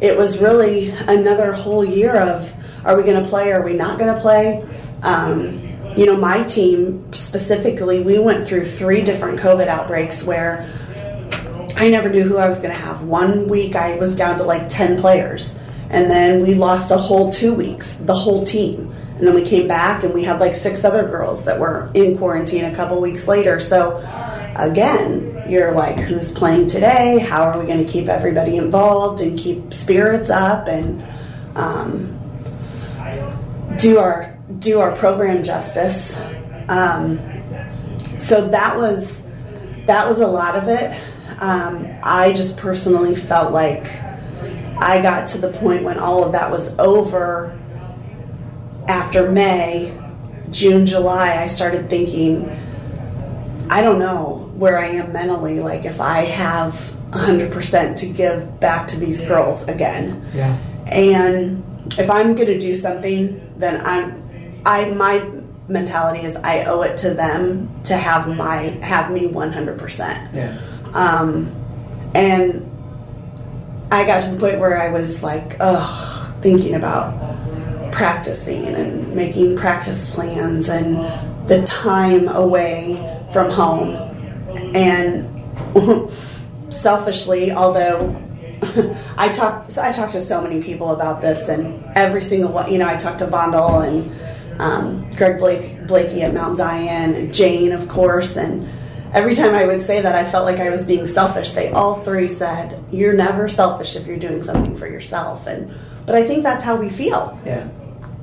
[0.00, 2.52] it was really another whole year of
[2.84, 3.52] are we going to play?
[3.52, 4.64] Are we not going to play?
[5.02, 5.60] Um,
[5.96, 10.66] you know, my team specifically, we went through three different COVID outbreaks where
[11.76, 13.02] I never knew who I was going to have.
[13.02, 15.58] One week I was down to like 10 players.
[15.90, 18.92] And then we lost a whole two weeks, the whole team.
[19.16, 22.16] And then we came back and we had like six other girls that were in
[22.16, 23.60] quarantine a couple weeks later.
[23.60, 23.98] So
[24.56, 27.18] again, you're like, who's playing today?
[27.18, 31.02] How are we going to keep everybody involved and keep spirits up and
[31.56, 32.18] um,
[33.78, 36.18] do our do our program justice?
[36.68, 37.18] Um,
[38.18, 39.30] so that was
[39.86, 40.98] that was a lot of it.
[41.42, 43.84] Um, I just personally felt like
[44.80, 47.58] I got to the point when all of that was over.
[48.86, 49.92] After May,
[50.50, 52.48] June, July, I started thinking,
[53.68, 55.58] I don't know where I am mentally.
[55.58, 56.74] Like if I have
[57.10, 60.24] 100% to give back to these girls again.
[60.32, 60.56] Yeah.
[60.86, 61.64] And
[61.98, 65.28] if I'm going to do something, then I'm I my
[65.66, 70.34] mentality is I owe it to them to have my have me 100%.
[70.34, 70.60] Yeah.
[70.94, 71.54] Um,
[72.14, 72.68] and
[73.90, 77.12] I got to the point where I was like, ugh, thinking about
[77.92, 80.96] practicing and making practice plans and
[81.48, 82.96] the time away
[83.32, 83.90] from home.
[84.74, 85.28] And
[86.72, 88.16] selfishly, although
[89.16, 92.78] I talk, I talk to so many people about this, and every single one, you
[92.78, 97.72] know, I talked to Vondel and um, Greg Blake, Blakey at Mount Zion, and Jane,
[97.72, 98.68] of course, and
[99.12, 101.52] every time I would say that, I felt like I was being selfish.
[101.52, 105.70] They all three said, "You're never selfish if you're doing something for yourself," and
[106.06, 107.38] but I think that's how we feel.
[107.44, 107.68] Yeah.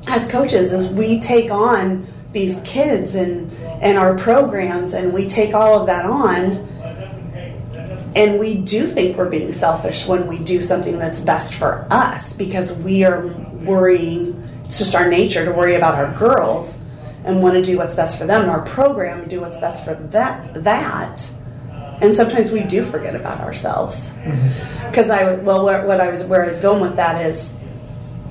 [0.08, 5.54] as coaches is we take on these kids and and our programs and we take
[5.54, 6.66] all of that on
[8.16, 12.36] and we do think we're being selfish when we do something that's best for us
[12.36, 13.28] because we are
[13.64, 16.80] worrying it's just our nature to worry about our girls
[17.30, 19.94] and want to do what's best for them and our program do what's best for
[19.96, 21.32] that that
[22.02, 24.12] and sometimes we do forget about ourselves
[24.88, 25.40] because mm-hmm.
[25.40, 27.54] i well what i was where i was going with that is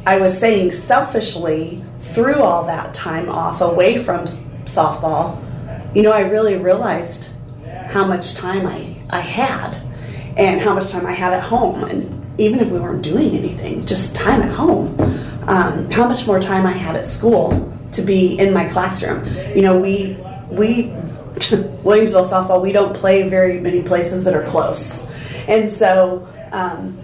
[0.07, 4.21] i was saying selfishly through all that time off away from
[4.65, 5.43] softball
[5.95, 7.35] you know i really realized
[7.89, 9.81] how much time i I had
[10.37, 11.85] and how much time I had at home.
[11.85, 14.95] And even if we weren't doing anything, just time at home,
[15.49, 19.25] um, how much more time I had at school to be in my classroom.
[19.55, 20.17] You know, we,
[20.49, 20.85] we,
[21.85, 25.07] Williamsville softball, we don't play very many places that are close.
[25.49, 26.99] And so, um,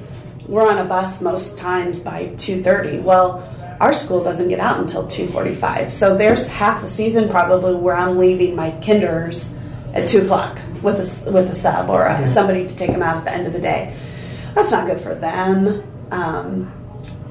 [0.47, 3.43] we're on a bus most times by 2.30 well
[3.81, 8.19] our school doesn't get out until 2.45 so there's half the season probably where i'm
[8.19, 9.59] leaving my kinders
[9.95, 13.17] at 2 o'clock with a, with a sub or a, somebody to take them out
[13.17, 13.97] at the end of the day.
[14.55, 15.83] That's not good for them.
[16.13, 16.73] Um,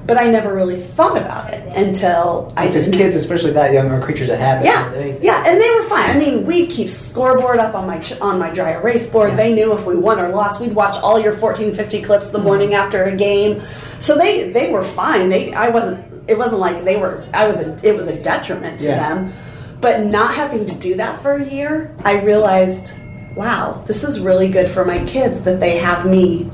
[0.05, 4.01] but I never really thought about it until I just kids, especially that young, are
[4.01, 4.65] creatures of habit.
[4.65, 6.09] Yeah, yeah, and they were fine.
[6.09, 9.31] I mean, we'd keep scoreboard up on my on my dry erase board.
[9.31, 9.35] Yeah.
[9.37, 10.59] They knew if we won or lost.
[10.59, 12.85] We'd watch all your fourteen fifty clips the morning mm-hmm.
[12.85, 15.29] after a game, so they they were fine.
[15.29, 16.11] They I wasn't.
[16.27, 17.25] It wasn't like they were.
[17.33, 17.61] I was.
[17.61, 19.15] A, it was a detriment to yeah.
[19.15, 19.33] them.
[19.81, 22.97] But not having to do that for a year, I realized
[23.35, 26.49] wow, this is really good for my kids that they have me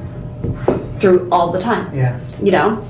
[0.99, 1.93] through all the time.
[1.93, 2.19] Yeah.
[2.41, 2.87] You know?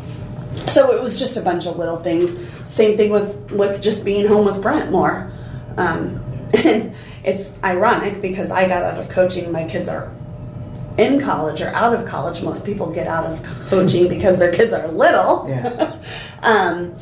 [0.67, 2.37] So it was just a bunch of little things.
[2.71, 5.31] Same thing with, with just being home with Brent more.
[5.77, 6.23] Um,
[6.65, 10.11] and it's ironic because I got out of coaching, my kids are
[10.97, 12.43] in college or out of college.
[12.43, 15.47] Most people get out of coaching because their kids are little.
[15.47, 16.01] Yeah.
[16.43, 16.95] um,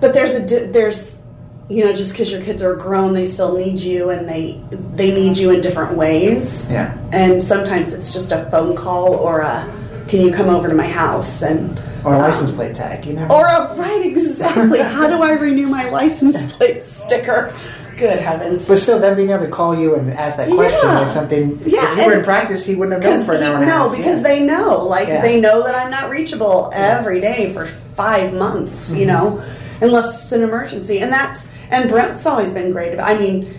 [0.00, 1.24] but there's a there's
[1.68, 5.14] you know, just because your kids are grown, they still need you, and they they
[5.14, 6.70] need you in different ways.
[6.70, 6.96] Yeah.
[7.12, 9.72] And sometimes it's just a phone call or a,
[10.08, 13.14] "Can you come over to my house?" and or a license um, plate tag, you
[13.14, 13.26] know.
[13.28, 14.80] Or a right, exactly.
[14.80, 17.54] How do I renew my license plate sticker?
[17.96, 18.66] Good heavens!
[18.66, 21.02] But still, them being able to call you and ask that question yeah.
[21.02, 21.58] or something.
[21.64, 23.66] Yeah, if you were in practice, he wouldn't have known for an hour and a
[23.66, 23.90] half.
[23.90, 24.28] No, because yeah.
[24.28, 25.22] they know, like yeah.
[25.22, 28.90] they know that I'm not reachable every day for five months.
[28.90, 29.00] Mm-hmm.
[29.00, 29.28] You know,
[29.80, 33.08] unless it's an emergency, and that's and Brent's always been great about.
[33.08, 33.54] I mean,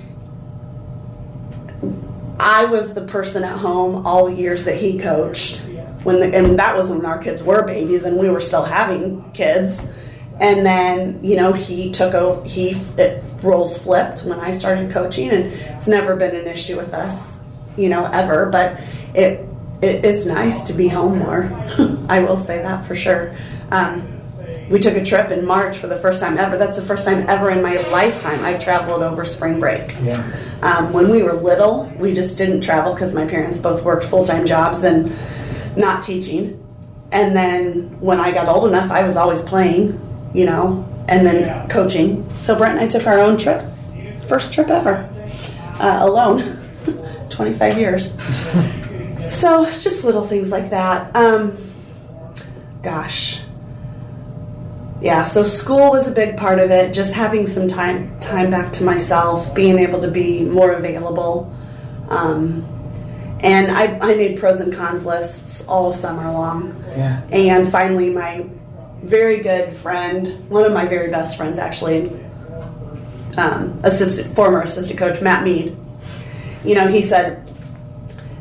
[2.39, 5.65] I was the person at home all the years that he coached
[6.05, 9.29] when the, and that was when our kids were babies and we were still having
[9.31, 9.87] kids.
[10.39, 12.45] And then you know he took over.
[12.47, 16.93] He it, roles flipped when I started coaching, and it's never been an issue with
[16.93, 17.39] us,
[17.77, 18.47] you know, ever.
[18.47, 18.81] But
[19.13, 19.47] it,
[19.81, 21.43] it it's nice to be home more.
[22.09, 23.33] I will say that for sure.
[23.71, 24.15] Um,
[24.69, 26.57] we took a trip in March for the first time ever.
[26.57, 29.95] That's the first time ever in my lifetime I've traveled over spring break.
[30.01, 30.27] Yeah.
[30.61, 34.25] Um, when we were little, we just didn't travel because my parents both worked full
[34.25, 35.15] time jobs and
[35.77, 36.61] not teaching.
[37.11, 39.99] And then when I got old enough, I was always playing,
[40.33, 42.29] you know, and then coaching.
[42.41, 43.63] So Brent and I took our own trip,
[44.27, 45.09] first trip ever,
[45.79, 46.59] uh, alone,
[47.29, 48.11] 25 years.
[49.29, 51.15] so just little things like that.
[51.15, 51.57] Um,
[52.81, 53.45] gosh
[55.05, 56.93] yeah, so school was a big part of it.
[56.93, 61.53] Just having some time time back to myself, being able to be more available,
[62.09, 62.65] um,
[63.45, 66.75] and I, I made pros and cons lists all summer long.
[66.89, 67.23] Yeah.
[67.31, 68.49] And finally, my
[69.03, 72.09] very good friend, one of my very best friends, actually,
[73.37, 75.77] um, assistant former assistant coach Matt Mead.
[76.63, 77.45] You know, he said,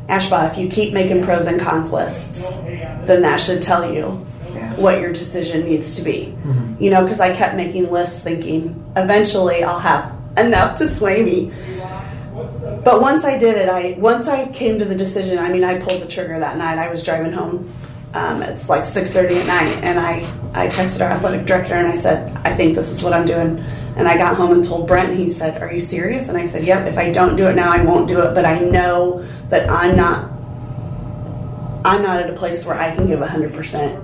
[0.09, 4.25] Ashbaugh, if you keep making pros and cons lists, then that should tell you
[4.77, 6.33] what your decision needs to be.
[6.35, 6.83] Mm-hmm.
[6.83, 11.51] You know, because I kept making lists thinking eventually I'll have enough to sway me.
[12.85, 15.39] But once I did it, I once I came to the decision.
[15.39, 16.77] I mean, I pulled the trigger that night.
[16.77, 17.73] I was driving home.
[18.13, 20.19] Um, it's like six thirty at night, and I
[20.55, 23.61] I texted our athletic director and I said, I think this is what I'm doing.
[23.97, 25.09] And I got home and told Brent.
[25.09, 26.29] And he said, Are you serious?
[26.29, 26.87] And I said, Yep.
[26.87, 28.33] If I don't do it now, I won't do it.
[28.33, 30.31] But I know that I'm not.
[31.83, 34.01] I'm not at a place where I can give hundred percent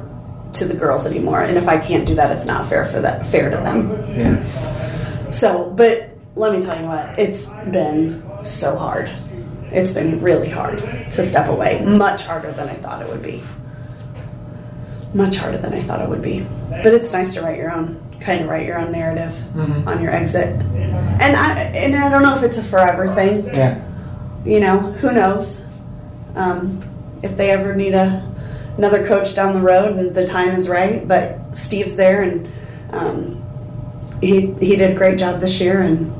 [0.55, 1.41] to the girls anymore.
[1.41, 3.89] And if I can't do that, it's not fair for that fair to them.
[4.09, 5.31] Yeah.
[5.31, 9.11] So, but let me tell you what, it's been so hard.
[9.71, 11.83] It's been really hard to step away.
[11.85, 13.43] Much harder than I thought it would be.
[15.13, 16.45] Much harder than I thought it would be.
[16.69, 19.87] But it's nice to write your own kind of write your own narrative mm-hmm.
[19.87, 20.61] on your exit.
[20.61, 23.45] And I and I don't know if it's a forever thing.
[23.45, 23.83] Yeah.
[24.45, 25.65] You know, who knows?
[26.35, 26.81] Um,
[27.23, 28.27] if they ever need a
[28.77, 31.05] another coach down the road and the time is right.
[31.05, 32.49] But Steve's there and
[32.91, 33.41] um,
[34.21, 36.13] he he did a great job this year, and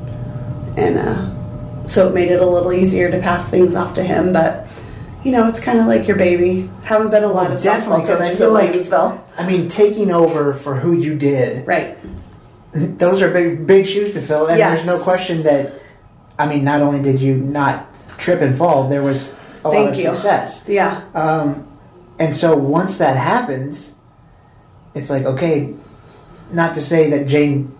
[0.76, 4.32] and uh, so it made it a little easier to pass things off to him.
[4.32, 4.66] But
[5.24, 6.68] you know, it's kind of like your baby.
[6.84, 8.74] Haven't been a lot of Definitely, because I feel like.
[9.38, 11.96] I mean, taking over for who you did, Right.
[12.72, 14.84] those are big, big shoes to fill, and Yes.
[14.84, 15.72] there's no question that.
[16.38, 17.86] I mean, not only did you not
[18.18, 20.02] trip and fall, there was a lot of you.
[20.06, 20.64] success.
[20.66, 21.02] Yeah.
[21.14, 21.66] Um,
[22.18, 23.92] and so once that happens,
[24.94, 25.74] it's like okay,
[26.52, 27.72] not to say that Jane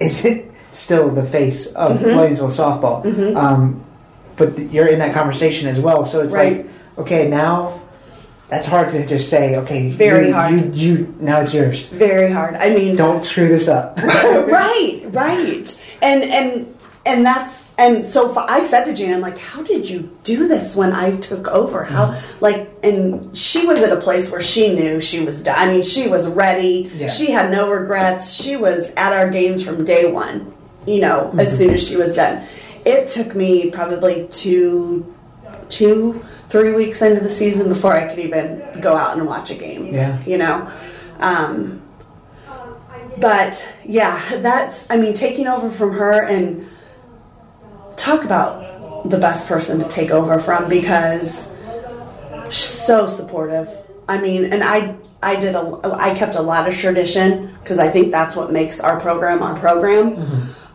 [0.00, 2.04] isn't still the face of Mm-hmm.
[2.18, 3.82] Williamsville softball, um,
[4.36, 6.04] but th- you're in that conversation as well.
[6.06, 6.58] So it's Right.
[6.58, 6.66] like
[6.98, 7.80] okay, now
[8.48, 9.56] that's hard to just say.
[9.56, 10.74] Okay, Very you, hard.
[10.74, 11.88] You, you now it's yours.
[11.88, 12.54] Very hard.
[12.56, 13.96] I mean, Don't screw this up.
[14.02, 16.74] right, right, and and
[17.06, 20.46] and that's and so for, I said to Jane, I'm like, how did you do
[20.48, 21.84] this when I took over?
[21.84, 22.44] How Mm-hmm.
[22.44, 25.56] like, and she was at a place where she knew she was done.
[25.58, 26.90] I mean, she was ready.
[26.94, 27.08] Yeah.
[27.08, 28.32] She had no regrets.
[28.32, 30.53] She was at our games from day one.
[30.86, 31.40] You know, Mm-hmm.
[31.40, 32.44] as soon as she was done.
[32.86, 35.14] It took me probably two,
[35.70, 36.14] two,
[36.48, 39.86] three weeks into the season before I could even go out and watch a game.
[39.92, 40.22] Yeah.
[40.24, 40.70] you know.
[41.18, 41.80] Um,
[43.18, 46.66] but yeah, that's I mean taking over from her and
[47.96, 51.54] talk about the best person to take over from because
[52.46, 53.68] she's so supportive.
[54.08, 57.88] I mean, and I I did a I kept a lot of tradition because I
[57.88, 60.16] think that's what makes our program our program.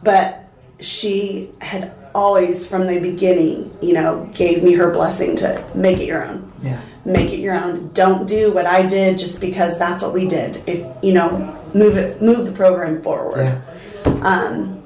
[0.03, 0.43] But
[0.79, 6.07] she had always from the beginning, you know, gave me her blessing to make it
[6.07, 6.81] your own yeah.
[7.05, 7.89] make it your own.
[7.93, 10.61] Don't do what I did just because that's what we did.
[10.67, 13.61] If you know, move it, move the program forward.
[14.05, 14.11] Yeah.
[14.21, 14.83] Um,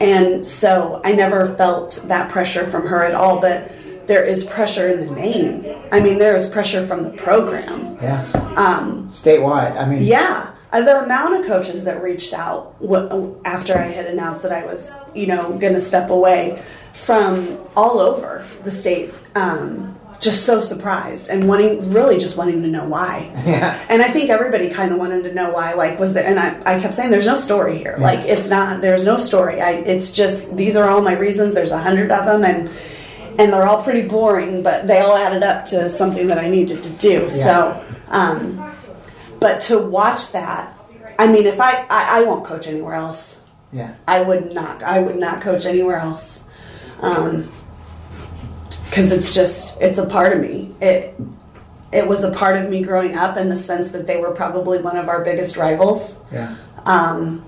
[0.00, 3.40] and so I never felt that pressure from her at all.
[3.40, 3.72] But
[4.06, 5.66] there is pressure in the name.
[5.92, 7.96] I mean, there is pressure from the program.
[8.00, 8.24] Yeah.
[8.56, 9.76] Um, Statewide.
[9.76, 10.54] I mean, yeah.
[10.72, 14.64] Uh, The amount of coaches that reached out w- after I had announced that I
[14.66, 16.60] was, you know, going to step away
[16.92, 22.68] from all over the state, um, just so surprised and wanting, really just wanting to
[22.68, 23.30] know why.
[23.46, 23.78] Yeah.
[23.88, 25.74] And I think everybody kind of wanted to know why.
[25.74, 26.26] Like, was there?
[26.26, 27.94] And I, I kept saying, "There's no story here.
[27.98, 28.80] Like, it's not.
[28.80, 29.60] There's no story.
[29.60, 31.54] I, it's just these are all my reasons.
[31.54, 32.68] There's a hundred of them, and
[33.38, 36.82] and they're all pretty boring, but they all added up to something that I needed
[36.82, 37.30] to do.
[37.30, 38.67] So, um,
[39.40, 40.76] but to watch that,
[41.18, 43.44] I mean, if I, I I won't coach anywhere else.
[43.72, 43.94] Yeah.
[44.06, 44.82] I would not.
[44.82, 46.48] I would not coach anywhere else.
[47.00, 47.50] Um,
[48.86, 50.74] because it's just it's a part of me.
[50.80, 51.14] It
[51.92, 54.78] it was a part of me growing up in the sense that they were probably
[54.78, 56.18] one of our biggest rivals.
[56.32, 56.56] Yeah.
[56.84, 57.44] Um,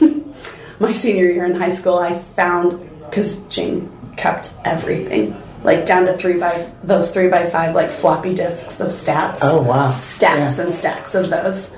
[0.80, 6.12] my senior year in high school, I found because Jane kept everything like down to
[6.16, 9.40] three by those three by five like floppy disks of stats.
[9.42, 9.98] Oh, wow.
[9.98, 10.64] Stacks Yeah.
[10.64, 11.70] and stacks of those.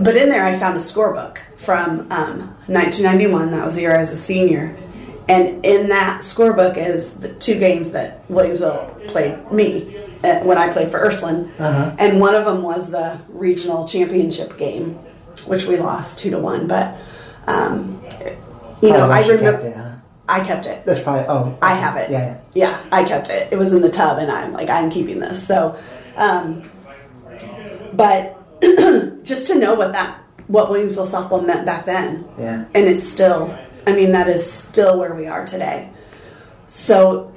[0.00, 3.50] But in there, I found a scorebook from um, 1991.
[3.50, 4.76] That was the year I was a senior.
[5.28, 10.72] And in that scorebook is the two games that Williamsville played me uh, when I
[10.72, 11.48] played for Ursuline.
[11.58, 11.94] Uh-huh.
[11.98, 14.94] And one of them was the regional championship game,
[15.46, 16.66] which we lost two to one.
[16.66, 16.98] But,
[17.46, 18.02] um,
[18.82, 19.79] you know, Probably I remember.
[20.38, 20.42] Kept it, huh?
[20.42, 20.84] I kept it.
[20.86, 21.24] That's probably.
[21.28, 21.58] Oh.
[21.60, 22.10] I have it.
[22.10, 22.38] Yeah.
[22.54, 23.52] Yeah, I kept it.
[23.52, 25.44] It was in the tub, and I'm like, I'm keeping this.
[25.46, 25.76] So,
[26.16, 26.68] um,
[27.92, 28.36] but
[29.24, 32.64] just to know what that, what Williamsville softball meant back then, Yeah.
[32.74, 35.90] and it's still, I mean, that is still where we are today.
[36.66, 37.32] So,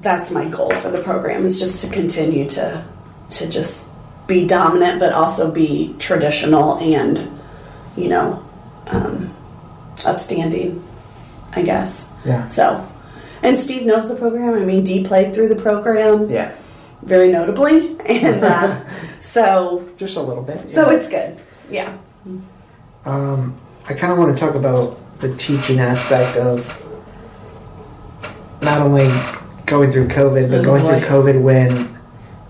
[0.00, 2.84] that's my goal for the program is just to continue to,
[3.30, 3.88] to just
[4.26, 7.30] be dominant, but also be traditional and,
[7.96, 8.44] you know,
[8.92, 9.34] um,
[10.06, 10.83] upstanding.
[11.56, 12.12] I guess.
[12.24, 12.46] Yeah.
[12.46, 12.86] So,
[13.42, 14.54] and Steve knows the program.
[14.54, 16.52] I mean, D played through the program Yeah.
[17.02, 18.84] very notably, and uh,
[19.20, 20.70] so Just a little bit.
[20.70, 20.96] so yeah.
[20.96, 21.36] it's good.
[21.70, 21.96] Yeah.
[23.04, 23.54] Um,
[23.88, 26.80] I kind of want to talk about the teaching aspect of
[28.62, 29.08] not only
[29.66, 30.98] going through COVID, but Oh, going boy.
[31.00, 31.94] through COVID when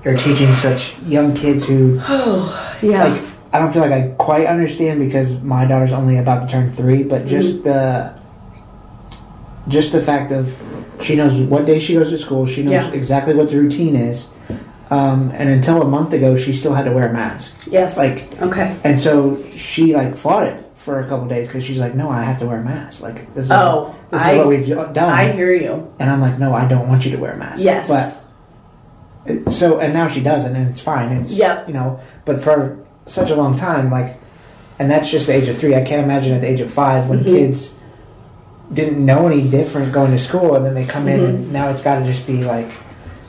[0.05, 3.05] you're teaching such young kids who, oh, Yeah.
[3.05, 3.23] like,
[3.53, 7.03] I don't feel like I quite understand because my daughter's only about to turn three,
[7.03, 7.69] but just Mm-hmm.
[7.69, 8.15] the
[9.69, 10.57] just the fact of
[11.01, 12.91] she knows what day she goes to school, she knows Yeah.
[12.93, 14.29] exactly what the routine is,
[14.91, 17.67] um, and until a month ago, she still had to wear a mask.
[17.71, 17.97] yes.
[17.99, 18.77] Like, okay.
[18.85, 22.23] and so she like fought it for a couple days because she's like, "No, I
[22.23, 23.03] have to wear a mask.
[23.03, 25.89] Like this is, Oh, this I- is what we've done." I hear you.
[25.99, 27.89] and I'm like, "No, I don't want you to wear a mask." Yes.
[27.89, 28.21] but
[29.27, 31.11] it- so and now she doesn't, and it's fine.
[31.13, 31.69] It's Yep.
[31.69, 34.21] you know, but for such a long time, like,
[34.79, 35.75] and that's just the age of three.
[35.75, 37.25] I can't imagine at the age of five when Mhm.
[37.25, 37.75] kids
[38.73, 41.35] didn't know any different going to school, and then they come in, Mm-hmm.
[41.37, 42.71] and now it's got to just be like,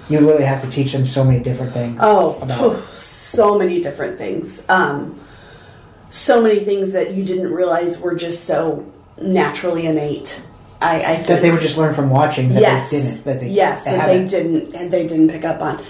[0.10, 1.98] you literally have to teach them so many different things.
[2.02, 4.68] Oh, about so many different things.
[4.70, 5.20] Um,
[6.10, 8.90] so many things that you didn't realize were just so
[9.22, 10.46] naturally innate.
[10.82, 13.24] I, I think that they would just learn from watching that yes, they didn't.
[13.26, 14.28] That they, yes, they that they haven't.
[14.30, 15.82] didn't, and they didn't pick up on.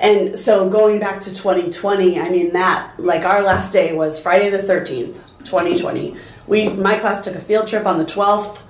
[0.00, 4.48] And so going back to 2020, I mean that like our last day was Friday
[4.50, 6.16] the 13th, 2020.
[6.46, 8.62] We my class took a field trip on the 12th,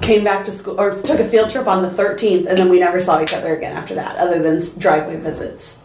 [0.00, 2.78] came back to school or took a field trip on the 13th, and then we
[2.78, 5.80] never saw each other again after that, other than driveway visits.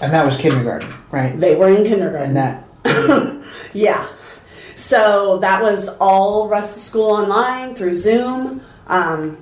[0.00, 1.38] And that was kindergarten, right?
[1.38, 2.36] They were in kindergarten.
[2.36, 3.40] And that.
[3.72, 4.06] Yeah.
[4.76, 9.36] So that was all rest of school online through Zoom, um,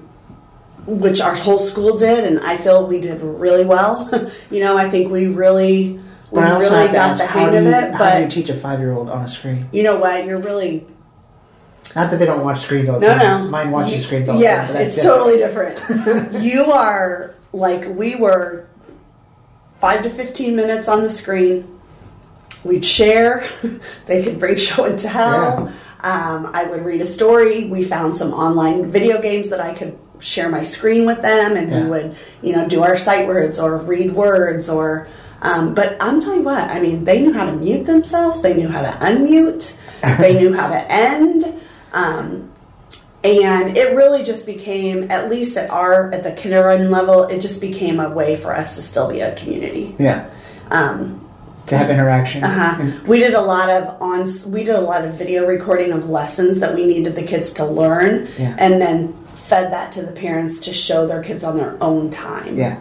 [0.87, 4.11] which our whole school did, and I feel we did really well.
[4.51, 5.93] you know, I think we really,
[6.31, 7.93] we But really got the hang do of you, it.
[7.95, 9.69] how do you teach a five-year-old on a screen?
[9.73, 10.25] you know what?
[10.27, 10.87] You're really
[11.95, 13.45] Not that they don't watch screens all the no, time.
[13.45, 13.51] no.
[13.51, 14.75] Mine watches You- screens all the yeah, time.
[14.75, 15.77] that's it's different.
[15.77, 16.43] totally different.
[16.45, 18.67] you are like we were
[19.79, 21.69] five to fifteen minutes on the screen.
[22.65, 23.45] We'd share.
[24.07, 25.69] they could break show and tell.
[26.05, 27.69] Um, I would read a story.
[27.69, 31.71] We found some online video games that I could share my screen with them, and
[31.71, 31.85] Yeah.
[31.85, 35.09] we would, you know, do our sight words or read words or.
[35.43, 38.43] Um, but I'm telling you what, I mean, they knew how to mute themselves.
[38.43, 39.77] They knew how to unmute.
[40.19, 41.45] they knew how to end.
[41.93, 42.51] Um,
[43.25, 47.61] and it really just became at least at our at the kindergarten level it just
[47.61, 50.29] became a way for us to still be a community Yeah,
[50.71, 51.21] um,
[51.67, 52.43] to have interaction.
[52.43, 53.03] uh-huh.
[53.07, 56.59] We did a lot of on we did a lot of video recording of lessons
[56.61, 58.57] that we needed the kids to learn Yeah.
[58.59, 62.57] and then fed that to the parents to show their kids on their own time
[62.57, 62.81] Yeah,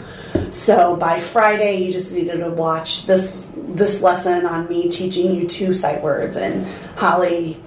[0.49, 5.47] so by Friday, you just needed to watch this this lesson on me teaching you
[5.47, 7.57] two sight words and Holly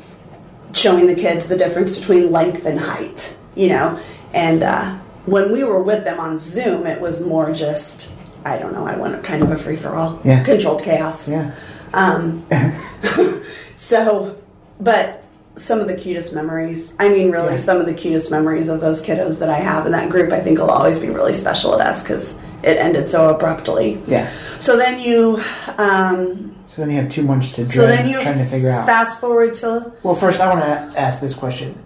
[0.74, 3.36] showing the kids the difference between length and height.
[3.54, 3.98] You know,
[4.32, 4.94] and uh,
[5.26, 8.12] when we were with them on Zoom, it was more just
[8.44, 8.84] I don't know.
[8.86, 10.42] I want kind of a free for all, Yeah.
[10.42, 11.28] controlled chaos.
[11.28, 11.54] yeah.
[11.94, 12.44] Um,
[13.76, 14.36] So,
[14.80, 15.22] but
[15.56, 17.56] some of the cutest memories, I mean, really, Yeah.
[17.58, 20.40] some of the cutest memories of those kiddos that I have in that group, I
[20.40, 24.00] think will always be really special at us because it ended so abruptly.
[24.06, 24.28] Yeah.
[24.58, 25.40] So then you,
[25.78, 28.84] um, So then you have two months to so then you trying to figure out.
[28.86, 31.78] fast forward to, Well, first I want to ask this question.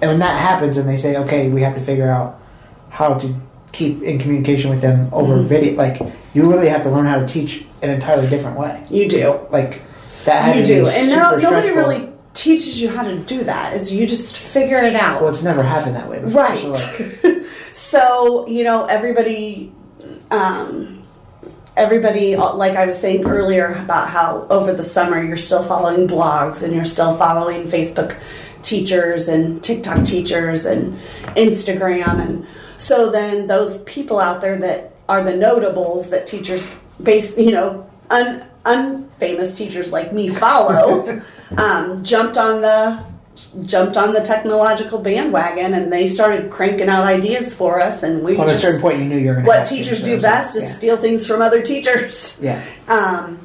[0.00, 2.40] And when that happens, and they say, "Okay, we have to figure out
[2.90, 3.34] how to
[3.72, 5.48] keep in communication with them over Mm-hmm.
[5.48, 6.00] video," like
[6.34, 8.84] you literally have to learn how to teach an entirely different way.
[8.90, 9.38] you do.
[9.50, 9.80] Like
[10.24, 10.42] that.
[10.44, 10.86] Had You do.
[10.88, 11.74] And no, nobody stressful.
[11.76, 13.74] really teaches you how to do that.
[13.74, 15.22] It's you just figure it out.
[15.22, 16.42] Well, it's never happened that way before.
[16.42, 16.58] Right.
[16.74, 19.72] So, like, so you know everybody
[20.30, 20.95] um,
[21.76, 26.62] everybody like i was saying earlier about how over the summer you're still following blogs
[26.62, 28.16] and you're still following facebook
[28.62, 30.94] teachers and tiktok teachers and
[31.36, 32.18] instagram.
[32.18, 32.46] And
[32.78, 37.88] so then those people out there that are the notables that teachers base you know
[38.10, 41.20] un, unfamous teachers like me follow
[41.58, 43.04] um, jumped on the
[43.62, 48.36] jumped on the technological bandwagon and they started cranking out ideas for us and we
[48.36, 49.48] on a certain point, you knew you were going to.
[49.48, 50.72] what teachers do best is yeah.
[50.72, 52.62] steal things from other teachers Yeah.
[52.88, 53.38] um,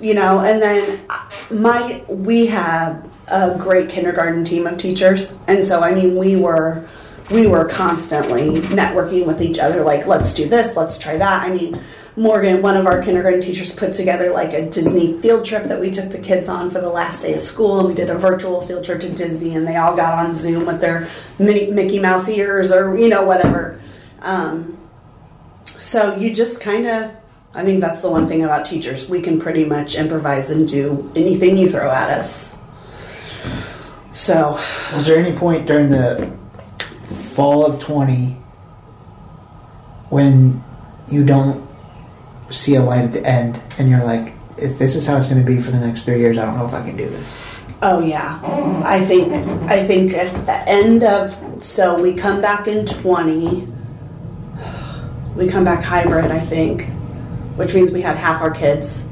[0.00, 5.64] you know and then uh, my we have a great kindergarten team of teachers and
[5.64, 6.86] so i mean we were
[7.30, 11.52] we were constantly networking with each other like let's do this let's try that i
[11.52, 11.80] mean
[12.16, 15.90] morgan one of our kindergarten teachers put together like a disney field trip that we
[15.90, 18.62] took the kids on for the last day of school and we did a virtual
[18.62, 21.08] field trip to disney and they all got on zoom with their
[21.38, 23.78] mini, mickey mouse ears or you know whatever
[24.22, 24.76] um,
[25.78, 27.14] so you just kind of,
[27.54, 29.08] I think that's the one thing about teachers.
[29.08, 32.58] We can pretty much improvise and do anything you throw at us.
[34.12, 34.58] So,
[34.94, 36.32] Was there any point during the
[37.32, 38.30] fall of 20
[40.08, 40.62] when
[41.10, 41.65] you don't
[42.50, 45.40] see a light at the end and you're like, if this is how it's going
[45.40, 47.56] to be for the next three years, I don't know if I can do this?
[47.82, 48.40] oh yeah,
[48.84, 49.34] I think
[49.70, 53.68] I think at the end of so we come back in twenty.
[55.34, 56.86] We come back hybrid, I think,
[57.56, 59.06] which means we had half our kids,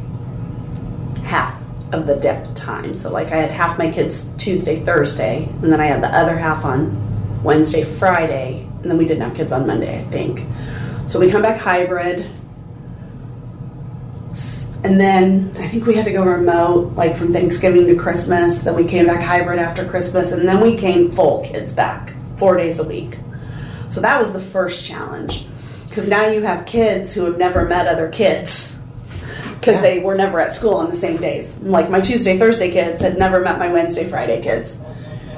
[1.24, 1.55] half
[1.93, 2.95] of the de- time.
[2.95, 6.37] So like I had half my kids Tuesday, Thursday, and then I had the other
[6.37, 10.41] half on Wednesday, Friday, and then we didn't have kids on Monday, I think.
[11.07, 12.26] So we come back hybrid.
[14.82, 18.62] And then I think we had to go remote, like from Thanksgiving to Christmas.
[18.62, 22.57] Then we came back hybrid after Christmas, and then we came full kids back, four
[22.57, 23.16] days a week.
[23.89, 25.47] So that was the first challenge.
[25.89, 28.76] Because now you have kids who have never met other kids.
[29.61, 31.59] Because they were never at school on the same days.
[31.61, 34.78] Like my Tuesday, Thursday kids had never met my Wednesday, Friday kids.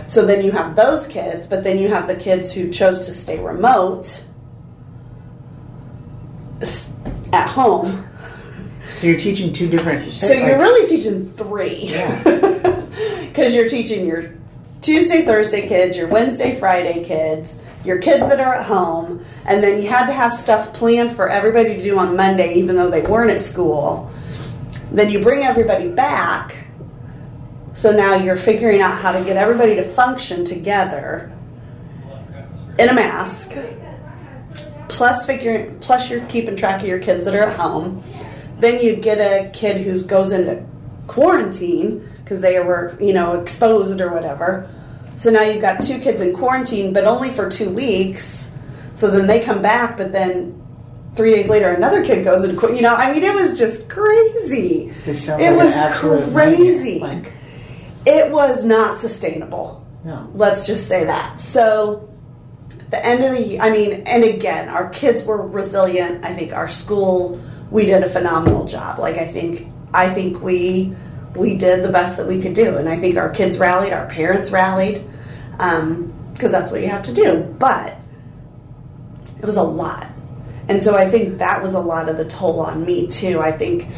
[0.07, 3.13] So then you have those kids, but then you have the kids who chose to
[3.13, 4.25] stay remote
[7.33, 8.05] at home.
[8.97, 10.11] So you're teaching two different.
[10.11, 11.81] So you're really teaching three.
[11.83, 12.23] Yeah.
[13.27, 14.33] because you're teaching your
[14.81, 19.83] Tuesday, Thursday kids, your Wednesday, Friday kids, your kids that are at home, and then
[19.83, 23.03] you had to have stuff planned for everybody to do on Monday, even though they
[23.03, 24.11] weren't at school.
[24.91, 26.67] Then you bring everybody back.
[27.75, 31.31] So now you're figuring out how to get everybody to function together
[32.79, 33.55] in a mask.
[34.89, 38.03] Plus figuring plus you're keeping track of your kids that are at home.
[38.59, 40.65] Then you get a kid who goes into
[41.07, 44.69] quarantine because they were, you know, exposed or whatever.
[45.15, 48.51] So now you've got two kids in quarantine, but only for two weeks.
[48.93, 50.63] So then they come back, but then
[51.15, 52.59] three days later, another kid goes in.
[52.75, 54.91] You know, I mean, it was just crazy.
[55.41, 55.75] It was
[56.33, 56.99] crazy.
[56.99, 57.33] Like,
[58.07, 59.87] It was not sustainable.
[60.05, 60.31] no.
[60.35, 61.39] Let's just say that.
[61.39, 62.09] So,
[62.81, 66.25] at the end of the I mean, and again, our kids were resilient.
[66.25, 67.41] I think our school,
[67.71, 68.99] we did a phenomenal job.
[68.99, 70.95] Like, I think, I think we,
[71.35, 72.77] we did the best that we could do.
[72.77, 75.05] And I think our kids rallied, our parents rallied,
[75.59, 77.43] um, because that's what you have to do.
[77.59, 77.97] But
[79.39, 80.07] it was a lot.
[80.69, 83.41] And so I think that was a lot of the toll on me, too.
[83.41, 83.89] I think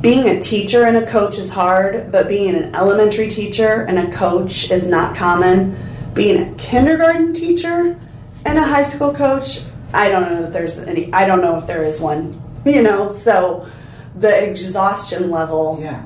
[0.00, 4.10] being a teacher and a coach is hard, but being an elementary teacher and a
[4.10, 5.76] coach is not common.
[6.14, 7.98] Being a kindergarten teacher
[8.44, 9.60] and a high school coach,
[9.92, 13.08] I don't know that there's any, I don't know if there is one, you know,
[13.10, 13.66] so
[14.14, 16.02] the exhaustion level Yeah.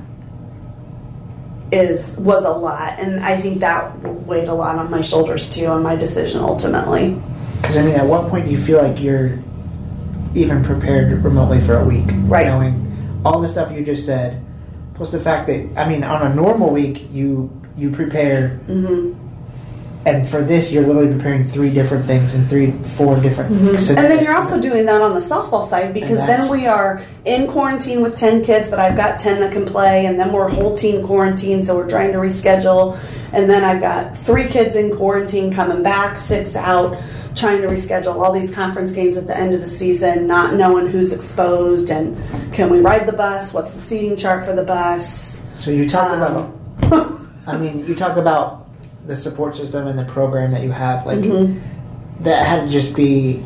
[1.71, 5.65] is was a lot and i think that weighed a lot on my shoulders too
[5.65, 7.17] on my decision ultimately
[7.61, 9.39] Because I mean, at what point do you feel like you're
[10.35, 12.05] even prepared remotely for a week?
[12.29, 12.45] Right.
[12.45, 14.43] Knowing all the stuff you just said,
[14.93, 19.17] plus the fact that I mean, on a normal week you you prepare, Mm-hmm.
[20.05, 23.51] And for this you're literally preparing three different things and three, four different.
[23.51, 23.97] Mm-hmm.
[23.97, 27.47] and then you're also doing that on the softball side because then we are in
[27.47, 30.75] quarantine with 10 kids but i've got 10 that can play and then we're whole
[30.77, 32.97] team quarantine so we're trying to reschedule
[33.33, 36.95] and then i've got three kids in quarantine coming back six out
[37.35, 40.87] trying to reschedule all these conference games at the end of the season not knowing
[40.87, 42.15] who's exposed and
[42.53, 46.11] can we ride the bus what's the seating chart for the bus So you talk
[46.11, 48.64] Um, about, I mean, you talk about
[49.05, 52.23] the support system and the program that you have, like Mm-hmm.
[52.23, 53.43] that had to just be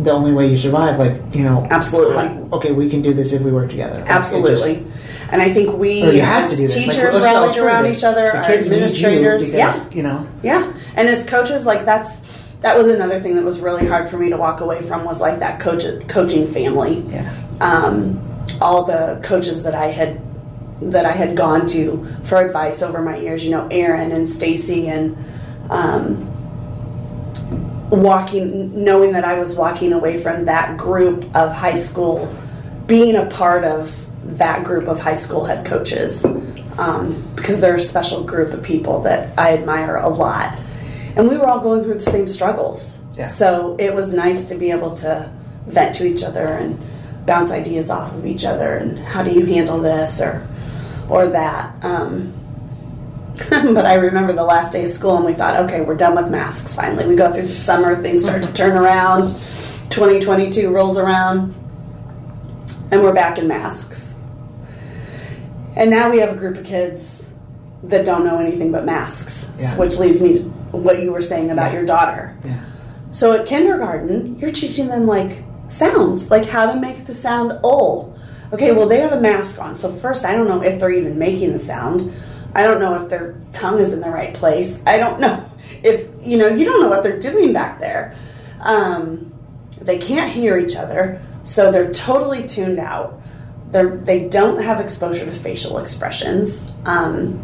[0.00, 0.98] the only way you survive.
[0.98, 2.48] Like you know, Absolutely.
[2.52, 4.00] Okay, we can do this if we work together.
[4.00, 4.74] Like, Absolutely.
[4.84, 4.96] just-
[5.32, 6.76] and I think we, as to do this.
[6.76, 8.30] Like, teachers, rallied around each other.
[8.32, 10.24] The kids need you administrators, yeah, you know.
[10.42, 10.72] yeah.
[10.94, 14.28] And as coaches, like that's that was another thing that was really hard for me
[14.30, 17.00] to walk away from was like that coach coaching family.
[17.08, 17.32] Yeah.
[17.60, 18.20] Um,
[18.60, 20.20] all the coaches that I had
[20.80, 24.88] that I had gone to for advice over my years, you know, Aaron and Stacy
[24.88, 25.16] and
[25.70, 26.26] um,
[27.90, 32.32] walking knowing that I was walking away from that group of high school
[32.86, 33.94] being a part of
[34.38, 36.24] that group of high school head coaches
[36.78, 40.58] um, because they're a special group of people that I admire a lot
[41.16, 43.24] and we were all going through the same struggles Yeah.
[43.24, 45.30] so it was nice to be able to
[45.66, 46.78] vent to each other and
[47.24, 50.46] bounce ideas off of each other and how do you handle this or
[51.08, 52.32] or that um,
[53.50, 56.30] but I remember the last day of school and we thought, okay, we're done with
[56.30, 57.06] masks finally.
[57.06, 59.26] We go through the summer, things start to turn around,
[59.90, 61.54] 2022 rolls around,
[62.90, 64.14] and we're back in masks.
[65.76, 67.30] And now we have a group of kids
[67.82, 69.76] that don't know anything but masks, Yeah.
[69.76, 70.44] which leads me to
[70.78, 71.78] what you were saying about Yeah.
[71.78, 72.34] your daughter.
[72.42, 72.54] Yeah.
[73.10, 78.15] So at kindergarten, you're teaching them like sounds, like how to make the sound ol.
[78.52, 79.76] Okay, well they have a mask on.
[79.76, 82.14] So first, I don't know if they're even making the sound.
[82.54, 84.82] I don't know if their tongue is in the right place.
[84.86, 85.44] I don't know
[85.82, 86.48] if you know.
[86.48, 88.16] You don't know what they're doing back there.
[88.60, 89.32] Um,
[89.80, 93.20] they can't hear each other, so they're totally tuned out.
[93.68, 96.72] They're, they don't have exposure to facial expressions.
[96.84, 97.42] Um,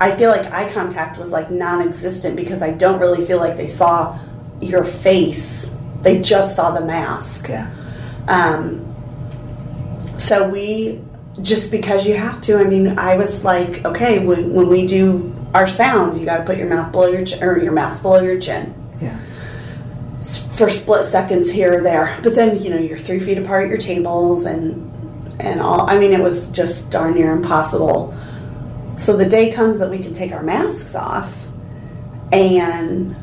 [0.00, 3.66] I feel like eye contact was like non-existent because I don't really feel like they
[3.66, 4.18] saw
[4.60, 5.74] your face.
[6.02, 7.48] They just saw the mask.
[7.48, 7.70] Yeah.
[8.28, 8.89] Um,
[10.20, 11.00] so we
[11.40, 12.58] just because you have to.
[12.58, 16.44] I mean, I was like, okay, when, when we do our sound, you got to
[16.44, 19.16] put your mouth below your chin, or your mask below your chin Yeah.
[20.56, 22.18] for split seconds here or there.
[22.22, 24.86] But then you know you're three feet apart at your tables and
[25.40, 25.88] and all.
[25.88, 28.14] I mean, it was just darn near impossible.
[28.96, 31.46] So the day comes that we can take our masks off,
[32.32, 33.16] and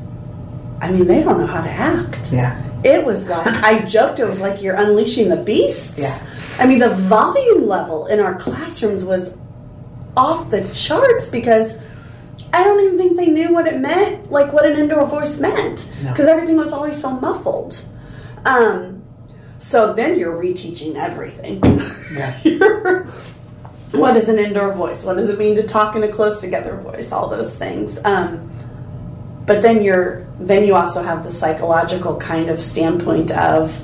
[0.82, 2.32] I mean, they don't know how to act.
[2.34, 2.64] Yeah.
[2.84, 4.20] It was like I joked.
[4.20, 6.00] It was like you're unleashing the beasts.
[6.00, 6.34] Yeah.
[6.60, 9.38] I mean, the volume level in our classrooms was
[10.16, 11.78] off the charts because
[12.54, 15.94] I don't even think they knew what it meant, like what an indoor voice meant,
[16.04, 16.10] No.
[16.12, 17.84] because everything was always so muffled.
[18.46, 19.04] Um,
[19.60, 21.62] so then you're reteaching everything.
[22.16, 23.06] Yeah.
[23.92, 25.06] What is an indoor voice?
[25.06, 27.14] What does it mean to talk in a close together voice?
[27.14, 27.98] All those things.
[28.04, 28.52] Um,
[29.46, 33.82] but then you're then you also have the psychological kind of standpoint of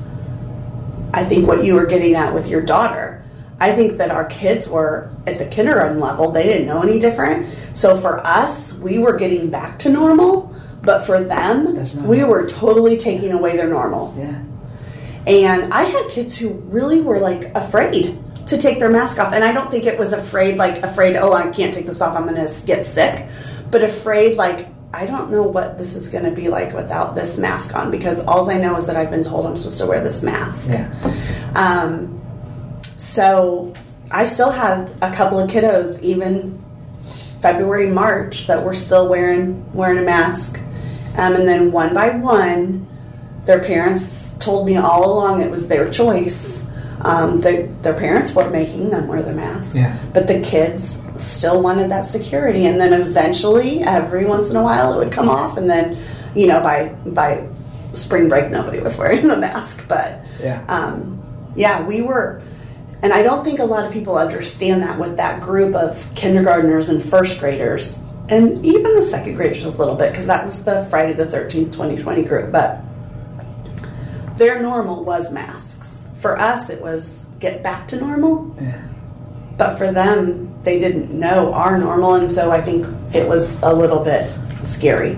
[1.13, 3.23] I think what you were getting at with your daughter.
[3.59, 7.55] I think that our kids were at the kindergarten level, they didn't know any different.
[7.73, 12.29] So for us, we were getting back to normal, but for them, we normal.
[12.29, 14.13] were totally taking away their normal.
[14.17, 14.43] Yeah.
[15.25, 19.33] And I had kids who really were like afraid to take their mask off.
[19.33, 22.17] And I don't think it was afraid, like afraid, oh, I can't take this off,
[22.17, 23.25] I'm going to get sick.
[23.71, 27.39] But afraid, like, I don't know what this is going to be like without this
[27.39, 30.03] mask on because all I know is that I've been told I'm supposed to wear
[30.03, 30.69] this mask.
[30.69, 31.51] Yeah.
[31.55, 32.21] Um,
[32.95, 33.73] so
[34.11, 36.63] I still had a couple of kiddos, even
[37.41, 40.61] February, March, that were still wearing wearing a mask.
[41.17, 42.87] Um, and then one by one,
[43.45, 46.69] their parents told me all along it was their choice.
[47.03, 49.97] Um, their, their parents weren't making them wear the mask, Yeah.
[50.13, 52.65] but the kids still wanted that security.
[52.65, 55.97] And then eventually, every once in a while, it would come off, and then,
[56.33, 57.45] you know, by by
[57.93, 59.85] spring break, nobody was wearing the mask.
[59.89, 60.63] But Yeah.
[60.69, 61.21] um,
[61.55, 62.41] yeah, we were,
[63.01, 66.87] and I don't think a lot of people understand that with that group of kindergartners
[66.87, 70.83] and first graders, and even the second graders a little bit, because that was the
[70.89, 72.49] Friday the 13th, 2020 group.
[72.51, 72.81] But
[74.37, 76.02] their normal was masks.
[76.23, 78.55] For us, it was get back to normal.
[78.57, 78.81] Yeah.
[79.57, 83.73] But for them, they didn't know our normal, and so I think it was a
[83.73, 84.31] little bit
[84.63, 85.17] scary.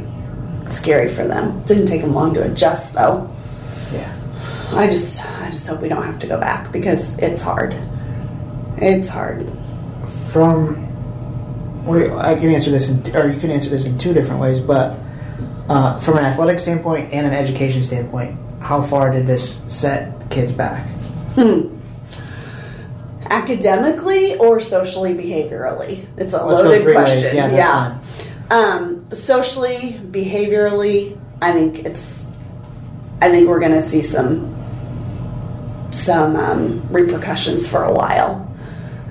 [0.72, 1.62] Scary for them.
[1.66, 3.30] Didn't take them long to adjust, though.
[3.94, 4.12] Yeah.
[4.72, 7.76] I just, I just hope we don't have to go back because it's hard.
[8.78, 9.48] It's hard.
[10.32, 14.42] From, well, I can answer this, in, or you can answer this in two different
[14.42, 14.98] ways, but
[15.70, 20.52] uh, from an athletic standpoint and an education standpoint, how far did this set kids
[20.52, 20.84] back?
[23.30, 26.06] Academically or socially, behaviorally?
[26.18, 27.10] It's a Let's loaded three ways.
[27.10, 27.36] question.
[27.36, 28.00] Yeah,
[28.52, 32.26] Um, socially, behaviorally, I think it's.
[33.22, 34.54] I think we're going to see some
[35.92, 38.42] some um, repercussions for a while.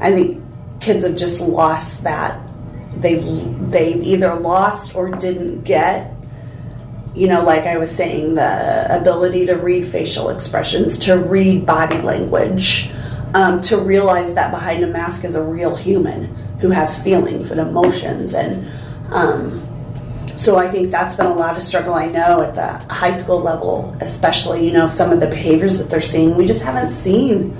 [0.00, 0.42] I think
[0.80, 2.38] kids have just lost that.
[2.96, 3.24] They've
[3.70, 6.13] they've either lost or didn't get.
[7.14, 12.00] You know, like I was saying, the ability to read facial expressions, to read body
[12.00, 12.90] language,
[13.34, 17.60] um, to realize that behind a mask is a real human who has feelings and
[17.60, 18.66] emotions and
[19.12, 19.64] um,
[20.36, 21.94] so I think that's been a lot of struggle.
[21.94, 25.88] I know at the high school level, especially, you know, some of the behaviors that
[25.88, 27.52] they're seeing, we just haven't seen,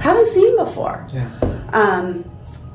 [0.00, 1.06] haven't seen before.
[1.12, 1.28] Yeah.
[1.72, 2.24] Um,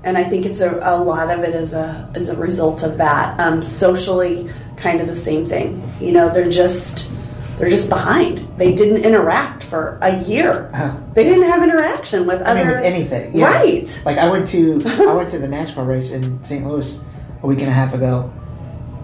[0.03, 2.97] and I think it's a, a lot of it is a is a result of
[2.97, 3.39] that.
[3.39, 5.81] Um, socially, kind of the same thing.
[5.99, 7.13] You know, they're just
[7.57, 8.39] they're just behind.
[8.57, 10.69] They didn't interact for a year.
[11.13, 13.45] They didn't have interaction with I other mean, with anything, yeah.
[13.45, 14.01] right?
[14.05, 16.65] Like I went to I went to the NASCAR race in St.
[16.65, 16.99] Louis
[17.41, 18.31] a week and a half ago,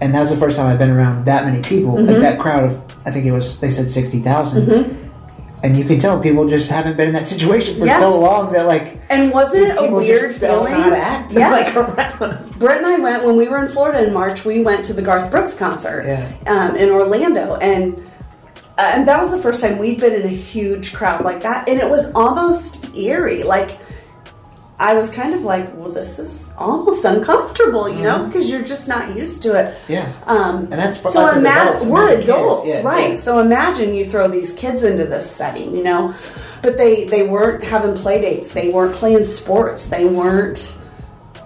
[0.00, 1.94] and that was the first time I've been around that many people.
[1.94, 2.20] Mm-hmm.
[2.20, 4.20] that crowd of I think it was they said sixty
[5.62, 8.00] and you can tell people just haven't been in that situation for Yes.
[8.00, 10.72] so long that like And wasn't it a weird feeling?
[10.72, 11.74] know act Yes.
[11.76, 12.58] like around.
[12.58, 14.44] Brett and I went when we were in Florida in March.
[14.44, 16.32] We went to the Garth Brooks concert Yeah.
[16.46, 17.96] um, in Orlando, and
[18.78, 21.68] uh, and that was the first time we'd been in a huge crowd like that,
[21.68, 23.42] and it was almost eerie.
[23.42, 23.78] Like
[24.82, 28.88] I was kind of like, well, this is almost uncomfortable, you know, because you're just
[28.88, 29.74] not used to it.
[29.74, 29.92] Mm-hmm.
[29.92, 30.12] Yeah.
[30.26, 33.10] Um, And that's so ima- adults, we're adults, Yeah, right?
[33.10, 33.14] yeah.
[33.16, 36.12] So imagine you throw these kids into this setting, you know,
[36.62, 40.76] but they they weren't having play dates, they weren't playing sports, they weren't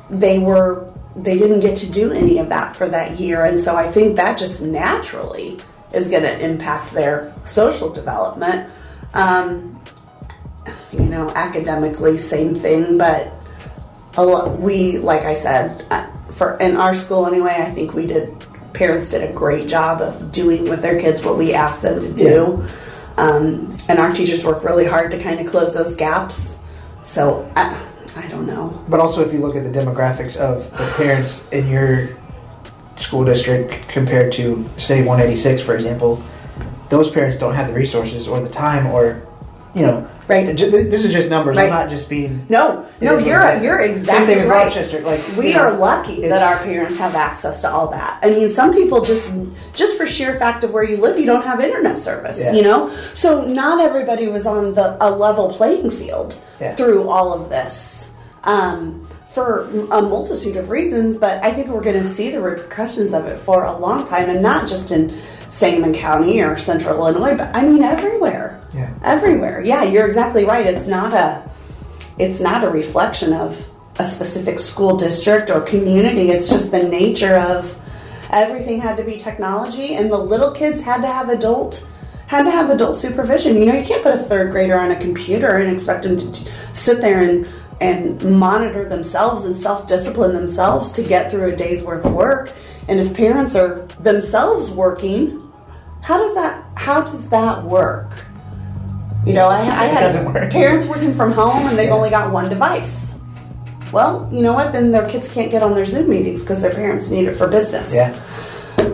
[0.09, 3.75] they were they didn't get to do any of that for that year and so
[3.75, 5.59] i think that just naturally
[5.93, 8.71] is going to impact their social development
[9.15, 9.76] um,
[10.99, 13.33] you know academically same thing but
[14.17, 18.07] a lot, we like i said uh, for in our school anyway i think we
[18.07, 18.35] did
[18.77, 22.13] parents did a great job of doing with their kids what we asked them to
[22.13, 22.63] do.
[23.17, 26.59] Um, and our teachers work really hard to kind of close those gaps.
[27.03, 27.83] So i,
[28.15, 28.85] I don't know.
[28.89, 32.09] But also, if you look at the demographics of the parents in your
[32.97, 36.23] school district compared to, say, 186, for example,
[36.89, 39.26] those parents don't have the resources or the time or,
[39.77, 40.57] you know, Right.
[40.57, 41.57] This is just numbers.
[41.57, 41.71] Right.
[41.73, 42.45] I'm not just being.
[42.49, 44.65] No, no, you're you're exactly Same thing in right.
[44.67, 45.01] Rochester.
[45.03, 48.19] Like We you know, are lucky that our parents have access to all that.
[48.25, 49.33] I mean, some people just
[49.73, 52.41] just for sheer fact of where you live, you don't have internet service.
[52.43, 52.55] Yeah.
[52.55, 56.75] You know, so not everybody was on the a level playing field Yeah.
[56.75, 58.13] through all of this.
[58.43, 63.13] Um, for a multitude of reasons, but I think we're going to see the repercussions
[63.13, 65.13] of it for a long time, and not just in
[65.51, 68.56] Sangamon County or Central Illinois, but I mean everywhere.
[68.77, 68.95] Yeah.
[69.03, 69.63] Everywhere.
[69.63, 70.67] Yeah, you're exactly right.
[70.67, 71.51] It's not a
[72.19, 73.69] it's not a reflection of
[73.99, 76.31] a specific school district or community.
[76.31, 77.75] It's just the nature of
[78.31, 81.89] everything had to be technology, and the little kids had to have adult
[82.27, 83.57] had to have adult supervision.
[83.57, 86.33] You know, you can't put a third grader on a computer and expect them to
[86.33, 87.49] t- sit there and
[87.81, 92.53] and monitor themselves and self discipline themselves to get through a day's worth of work.
[92.89, 95.43] And if parents are themselves working,
[96.03, 98.27] how does that how does that work?
[99.27, 100.51] You know, I, I had work.
[100.53, 103.21] parents working from home and they've only got one device.
[103.93, 104.73] Well, you know what?
[104.73, 107.49] Then their kids can't get on their Zoom meetings because their parents need it for
[107.49, 107.93] business.
[107.95, 108.15] Yeah.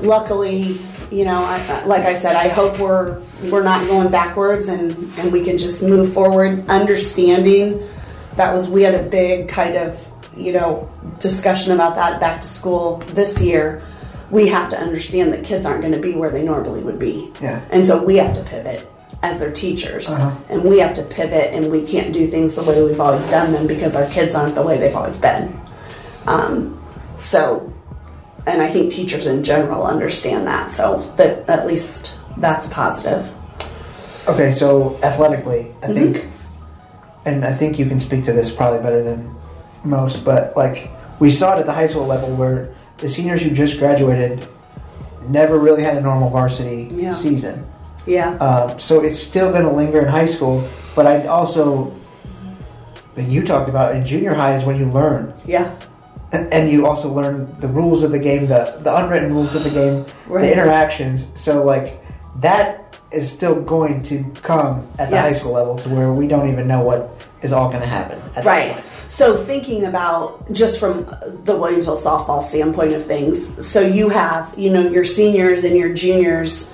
[0.02, 0.80] Luckily,
[1.10, 3.20] you know, I- like I said, I hope we're
[3.50, 7.82] we're not going backwards and and we can just move forward, understanding
[8.36, 10.88] that was we had a big kind of you know
[11.20, 13.82] discussion about that back to school this year.
[14.30, 17.30] We have to understand that kids aren't going to be where they normally would be,
[17.42, 17.60] Yeah.
[17.70, 18.88] and so we have to pivot
[19.22, 20.30] as their teachers, Uh-huh.
[20.50, 23.52] and we have to pivot, and we can't do things the way we've always done
[23.52, 25.52] them because our kids aren't the way they've always been.
[26.26, 26.80] Um,
[27.16, 27.72] so
[28.44, 30.72] and I think teachers in general understand that.
[30.72, 33.30] So that at least that's positive.
[34.28, 35.94] Okay, so athletically, I Mm-hmm.
[36.12, 36.28] think,
[37.24, 39.32] and I think you can speak to this probably better than
[39.84, 43.50] most, but like we saw it at the high school level where the seniors who
[43.50, 44.44] just graduated
[45.28, 47.14] never really had a normal varsity Yeah.
[47.14, 47.64] season.
[48.06, 50.62] Yeah, Um, so it's still going to linger in high school,
[50.96, 51.92] but I also,
[53.16, 55.74] and you talked about in junior high is when you learn, yeah,
[56.32, 59.62] and, and you also learn the rules of the game, the the unwritten rules of
[59.64, 60.42] the game, Right.
[60.46, 61.28] the interactions.
[61.34, 62.02] So like
[62.40, 65.24] that is still going to come at the Yes.
[65.32, 67.10] high school level to where we don't even know what
[67.42, 68.18] is all going to happen.
[68.34, 68.82] at that right.
[69.08, 71.04] So thinking about just from
[71.44, 75.92] the Williamsville softball standpoint of things, so you have you know your seniors and your
[75.92, 76.72] juniors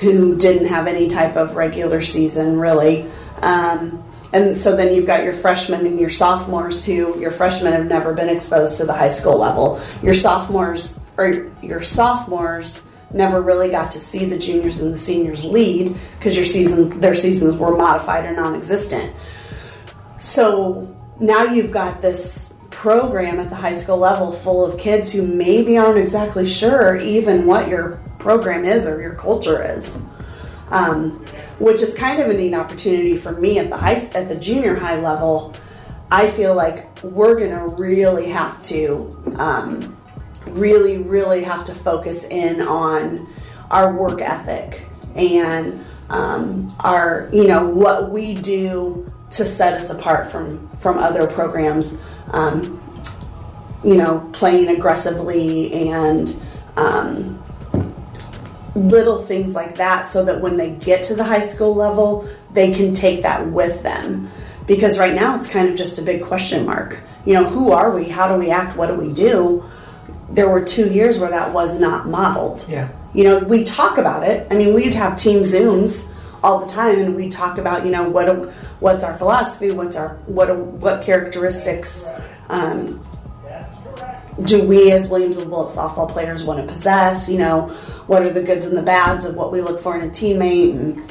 [0.00, 3.06] who didn't have any type of regular season really.
[3.42, 7.86] Um, and so then you've got your freshmen and your sophomores who your freshmen have
[7.86, 9.80] never been exposed to the high school level.
[10.02, 15.44] Your sophomores or your sophomores never really got to see the juniors and the seniors
[15.44, 19.14] lead because your seasons their seasons were modified or non-existent.
[20.18, 25.26] So now you've got this program at the high school level full of kids who
[25.26, 29.98] maybe aren't exactly sure even what your program is or your culture is.
[30.70, 31.24] Um,
[31.58, 34.74] which is kind of a neat opportunity for me at the high at the junior
[34.74, 35.56] high level.
[36.10, 39.96] I feel like we're to really have to um,
[40.46, 43.26] really, really have to focus in on
[43.70, 50.26] our work ethic and um, our, you know, what we do to set us apart
[50.26, 51.98] from from other programs.
[52.32, 52.78] Um,
[53.82, 56.34] you know, playing aggressively and
[56.76, 57.37] um,
[58.78, 62.72] little things like that so that when they get to the high school level, they
[62.72, 64.28] can take that with them.
[64.66, 67.00] Because right now it's kind of just a big question mark.
[67.24, 68.08] You know, who are we?
[68.08, 68.76] How do we act?
[68.76, 69.64] What do we do?
[70.30, 72.66] There were two years where that was not modeled.
[72.68, 72.90] Yeah.
[73.14, 74.46] You know, we talk about it.
[74.50, 76.12] I mean, we'd have team Zooms
[76.42, 78.26] all the time, and we talk about you know what
[78.80, 82.08] what's our philosophy, what's our what what characteristics
[82.48, 83.02] um,
[84.44, 87.28] do we as Williamsville Bullet softball players want to possess?
[87.28, 87.76] You know,
[88.08, 90.74] what are the goods and the bads of what we look for in a teammate?
[90.74, 91.10] And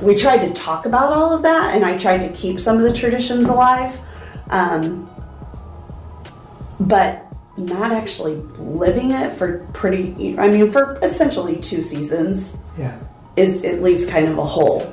[0.00, 2.82] we tried to talk about all of that, and I tried to keep some of
[2.82, 3.98] the traditions alive,
[4.50, 5.10] um,
[6.78, 10.38] but not actually living it for pretty.
[10.38, 12.96] I mean, for essentially two seasons Yeah.
[13.36, 14.92] is it leaves kind of a hole.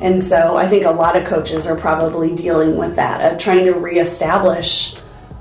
[0.00, 3.64] And so I think a lot of coaches are probably dealing with that, of trying
[3.64, 4.96] to reestablish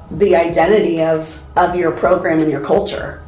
[0.09, 3.21] the identity of, of your program and your culture.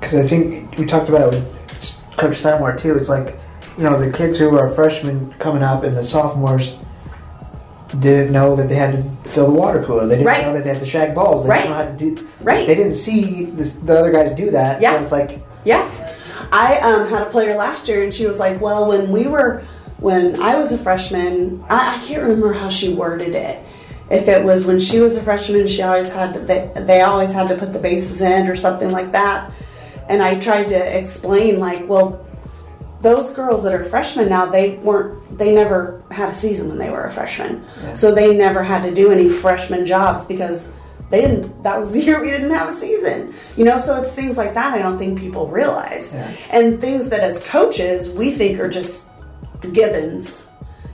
[0.00, 2.96] Because I think we talked about it with Coach Steinmore too.
[2.96, 3.38] It's like,
[3.76, 6.76] you know, the kids who are freshmen coming up and the sophomores
[7.98, 8.92] didn't know that they had
[9.24, 10.06] to fill the water cooler.
[10.06, 10.46] They didn't Right.
[10.46, 11.44] know that they had to shag balls.
[11.44, 11.58] They Right.
[11.62, 12.26] didn't know how to do.
[12.40, 12.66] Right.
[12.66, 14.80] They didn't see this, the other guys do that.
[14.80, 14.96] Yeah.
[14.96, 15.86] So it's like, Yeah.
[16.52, 19.62] I um, had a player last year and she was like, well, when we were,
[19.98, 23.58] when I was a freshman, I, I can't remember how she worded it.
[24.10, 27.32] If it was when she was a freshman, she always had to, they, they always
[27.32, 29.50] had to put the bases in or something like that.
[30.10, 32.26] And I tried to explain, like, well,
[33.00, 36.90] those girls that are freshmen now, they weren't, they never had a season when they
[36.90, 37.62] were a freshman.
[37.80, 37.94] Yeah.
[37.94, 40.72] So they never had to do any freshman jobs because
[41.10, 43.32] they didn't, that was the year we didn't have a season.
[43.56, 46.12] You know, so it's things like that I don't think people realize.
[46.12, 46.30] Yeah.
[46.50, 49.08] And things that as coaches we think are just
[49.72, 50.48] givens.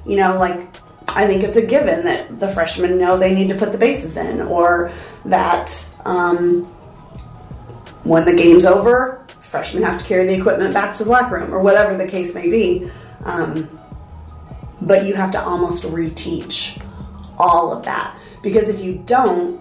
[0.04, 0.68] You know, like
[1.08, 4.16] I think it's a given that the freshmen know they need to put the bases
[4.16, 4.90] in, or
[5.24, 6.70] that um,
[8.06, 11.52] when the game's over, freshmen have to carry the equipment back to the locker room,
[11.54, 12.90] or whatever the case may be.
[13.24, 13.68] Um,
[14.82, 16.80] but you have to almost reteach
[17.38, 19.60] all of that Because if you don't,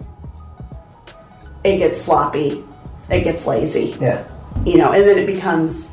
[1.63, 2.63] it gets sloppy,
[3.09, 4.27] it gets lazy, Yeah.
[4.65, 5.91] you know, and then it becomes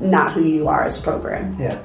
[0.00, 1.56] not who you are as a program.
[1.58, 1.78] Yeah.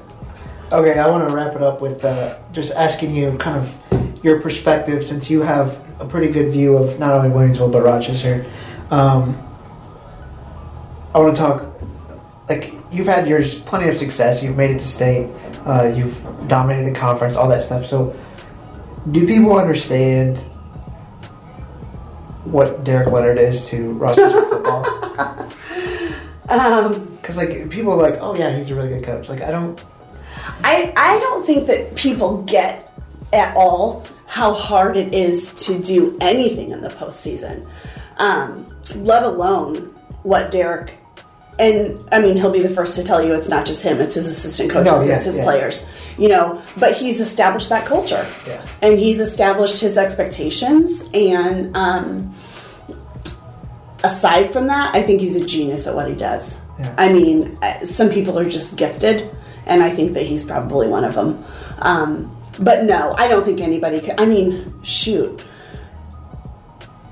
[0.70, 4.40] Okay, I want to wrap it up with uh, just asking you kind of your
[4.40, 8.44] perspective since you have a pretty good view of not only Williamsville but Rochester.
[8.90, 9.36] Um,
[11.14, 11.80] I want to talk
[12.48, 14.42] like you've had yours plenty of success.
[14.42, 15.28] You've made it to state.
[15.64, 17.86] Uh, you've dominated the conference, all that stuff.
[17.86, 18.16] So,
[19.10, 20.38] do people understand
[22.44, 24.84] what Derek Leonard is to Rochester football?
[26.50, 29.28] Um, Because like people are like, oh yeah, he's a really good coach.
[29.28, 29.80] Like I don't.
[30.64, 32.92] I I don't think that people get
[33.32, 37.66] at all how hard it is to do anything in the postseason,
[38.18, 39.94] um, let alone
[40.24, 40.98] what Derek.
[41.62, 44.14] And I mean, he'll be the first to tell you it's not just him; it's
[44.14, 45.44] his assistant coaches, No, yeah, it's his yeah.
[45.44, 45.88] players.
[46.18, 48.66] You know, but he's established that culture, Yeah.
[48.82, 51.08] and he's established his expectations.
[51.14, 52.34] And um,
[54.02, 56.60] aside from that, I think he's a genius at what he does.
[56.98, 59.30] I mean, uh, some people are just gifted,
[59.66, 61.44] and I think that he's probably one of them.
[61.78, 64.18] Um, but no, I don't think anybody can.
[64.18, 65.40] I mean, shoot.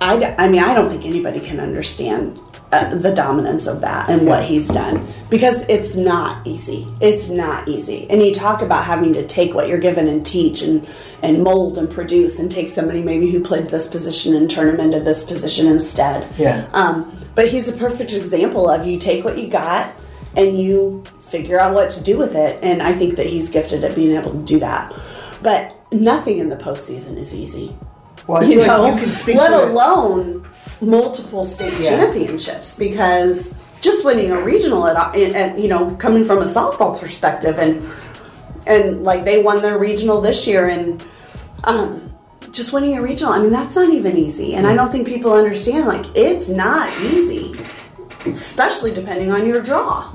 [0.01, 2.41] I, I mean, I don't think anybody can understand
[2.73, 6.87] uh, the dominance of that and what he's done because it's not easy.
[7.01, 8.09] It's not easy.
[8.09, 10.89] And you talk about having to take what you're given and teach and,
[11.23, 14.81] and mold and produce and take somebody maybe who played this position and turn them
[14.87, 16.29] into this position instead.
[16.39, 16.69] Yeah.
[16.73, 19.93] Um, but he's a perfect example of you take what you got
[20.37, 22.61] and you figure out what to do with it.
[22.63, 24.95] And I think that he's gifted at being able to do that.
[25.43, 27.77] But nothing in the postseason is easy.
[28.27, 30.49] Well, You know, like you can speak let alone
[30.81, 31.91] multiple state Yeah.
[31.91, 37.59] championships because just winning a regional at, and you know coming from a softball perspective
[37.59, 37.87] and
[38.67, 41.03] and like they won their regional this year and
[41.65, 42.13] um,
[42.53, 44.55] just winning a regional i mean that's not even easy.
[44.55, 47.57] And i don't think people understand like it's not easy
[48.27, 50.15] especially depending on your draw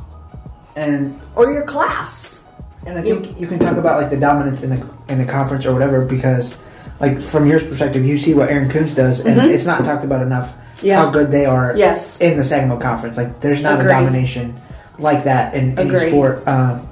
[0.76, 2.43] and or your class.
[2.86, 5.66] and I think you can talk about like the dominance in the in the conference
[5.66, 6.57] or whatever because
[7.00, 10.22] like from your perspective, you see what Aaron Coons does, and it's not talked about
[10.22, 10.88] enough Mm-hmm.
[10.88, 10.98] Yeah.
[11.06, 11.74] how good they are.
[11.78, 12.20] Yes.
[12.20, 13.91] in the Sangamo Conference, like there's not Agree.
[13.91, 14.60] a domination
[15.00, 16.46] like that in any sport.
[16.46, 16.86] Um,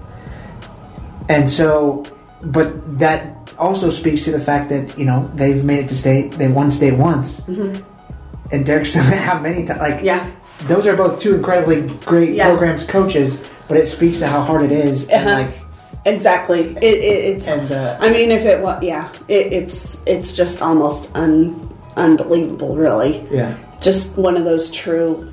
[1.28, 2.06] and so,
[2.46, 6.32] but that also speaks to the fact that you know they've made it to state.
[6.32, 9.80] They won state once, and Derek's done it how many times?
[9.82, 10.06] Like Mm-hmm.
[10.06, 10.32] Yeah.
[10.64, 12.48] those are both two incredibly great Yeah.
[12.48, 13.44] programs, coaches.
[13.68, 15.42] But it speaks to how hard it is, and Uh-huh.
[15.44, 15.63] like
[16.06, 16.62] exactly.
[16.62, 20.62] It, it, it's And, uh, i mean if it was yeah it, it's it's just
[20.62, 23.26] almost un, unbelievable really.
[23.32, 23.56] Yeah.
[23.82, 25.32] just one of those true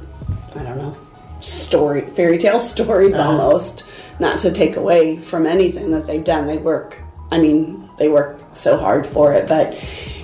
[0.56, 0.96] i don't know
[1.40, 3.30] story fairy tale stories Uh-huh.
[3.30, 3.86] almost.
[4.18, 6.46] Not to take away from anything that they've done.
[6.46, 7.00] They work
[7.32, 9.48] i mean they work so hard for it.
[9.48, 9.66] But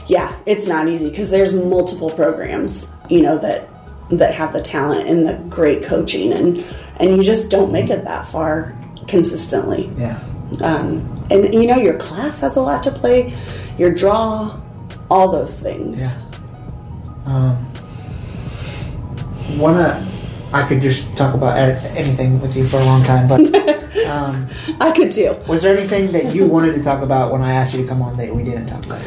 [0.08, 3.68] yeah it's not easy because there's multiple programs you know that
[4.10, 6.32] that have the talent and the great coaching.
[6.32, 6.64] And
[7.00, 8.76] and you just don't make it that far
[9.08, 9.90] consistently.
[9.98, 10.18] Yeah.
[10.62, 13.32] Um, and you know your class has a lot to play
[13.78, 14.58] your draw
[15.10, 16.22] all those things Yeah.
[17.26, 17.72] Um,
[19.58, 20.06] wanna,
[20.52, 23.40] I could just talk about anything with you for a long time, but
[24.06, 24.46] um,
[24.80, 27.74] i could too was there anything that you wanted to talk about when I asked
[27.74, 29.00] you to come on that we didn't talk about?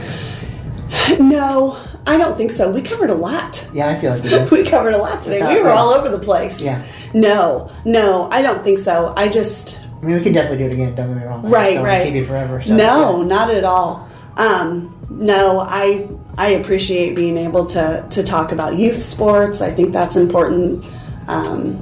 [1.20, 2.70] No, I don't think so.
[2.70, 3.68] We covered a lot.
[3.74, 4.52] Yeah, I feel like we did.
[4.60, 5.42] We covered a lot today.
[5.56, 6.62] We were all over the place.
[6.62, 6.84] Yeah.
[7.14, 9.14] No, no, I don't think so.
[9.16, 10.96] I just I mean, we can definitely do it again.
[10.96, 11.46] Don't get me wrong.
[11.46, 12.06] I right, right.
[12.06, 12.62] Keep you forever.
[12.62, 13.28] So, no, yeah.
[13.28, 14.08] not at all.
[14.38, 19.62] Um, no, I I appreciate being able to to talk about youth sports.
[19.62, 20.86] I think that's important,
[21.28, 21.80] um,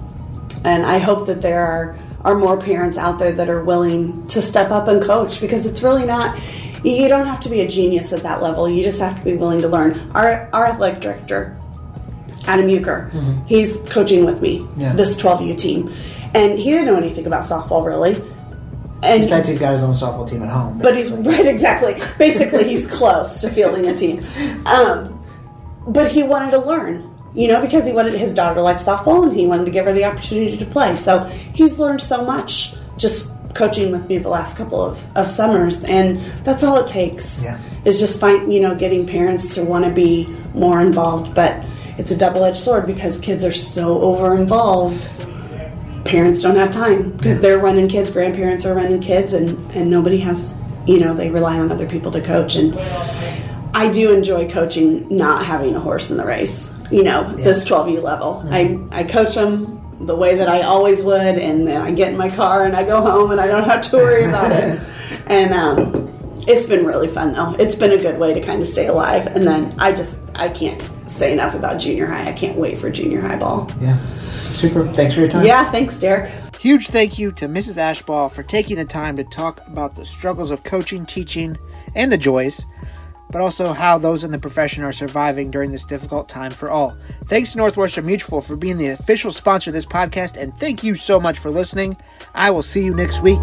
[0.64, 4.42] and I hope that there are are more parents out there that are willing to
[4.42, 6.40] step up and coach because it's really not.
[6.84, 8.68] You don't have to be a genius at that level.
[8.70, 10.00] You just have to be willing to learn.
[10.16, 11.56] Our our athletic director,
[12.46, 13.12] Adam Euchre,
[13.48, 14.82] he's coaching with me Mm-hmm.
[14.82, 14.94] Yeah.
[14.94, 15.92] this 12U team,
[16.34, 18.16] and he didn't know anything about softball really.
[19.04, 20.80] And Besides, he's got his own softball team at home.
[20.80, 24.26] but he's right exactly basically he's close to fielding a team
[24.66, 25.24] um,
[25.88, 29.38] but he wanted to learn you know because he wanted his daughter liked softball and
[29.38, 31.20] he wanted to give her the opportunity to play so
[31.54, 36.20] he's learned so much just coaching with me the last couple of, of summers and
[36.44, 37.60] that's all it takes Yeah.
[37.86, 41.64] is just find you know getting parents to want to be more involved but
[42.00, 45.10] it's a double-edged sword because kids are so over involved
[46.08, 50.18] parents don't have time because they're running kids grandparents are running kids and and nobody
[50.18, 50.56] has
[50.86, 52.78] you know they rely on other people to coach and
[53.76, 58.02] i do enjoy coaching not having a horse in the race you know this 12u
[58.02, 62.12] level i i coach them the way that i always would and then i get
[62.12, 64.80] in my car and i go home and i don't have to worry about it
[65.28, 66.08] and um
[66.48, 67.56] it's been really fun though.
[67.60, 69.28] It's been a good way to kind of stay alive.
[69.28, 72.28] And then I just I can't say enough about junior high.
[72.28, 73.70] I can't wait for junior high ball.
[73.82, 74.00] Yeah.
[74.58, 74.88] Super.
[74.94, 75.46] Thanks for your time.
[75.46, 76.32] Yeah, thanks, Derek.
[76.60, 77.78] Huge thank you to Mrs.
[77.78, 81.58] Ashbaugh for taking the time to talk about the struggles of coaching, teaching,
[81.96, 82.66] and the joys,
[83.30, 86.98] but also how those in the profession are surviving during this difficult time for all.
[87.26, 90.96] Thanks to Northwestern Mutual for being the official sponsor of this podcast, and thank you
[90.96, 91.96] so much for listening.
[92.34, 93.40] I will see you next week.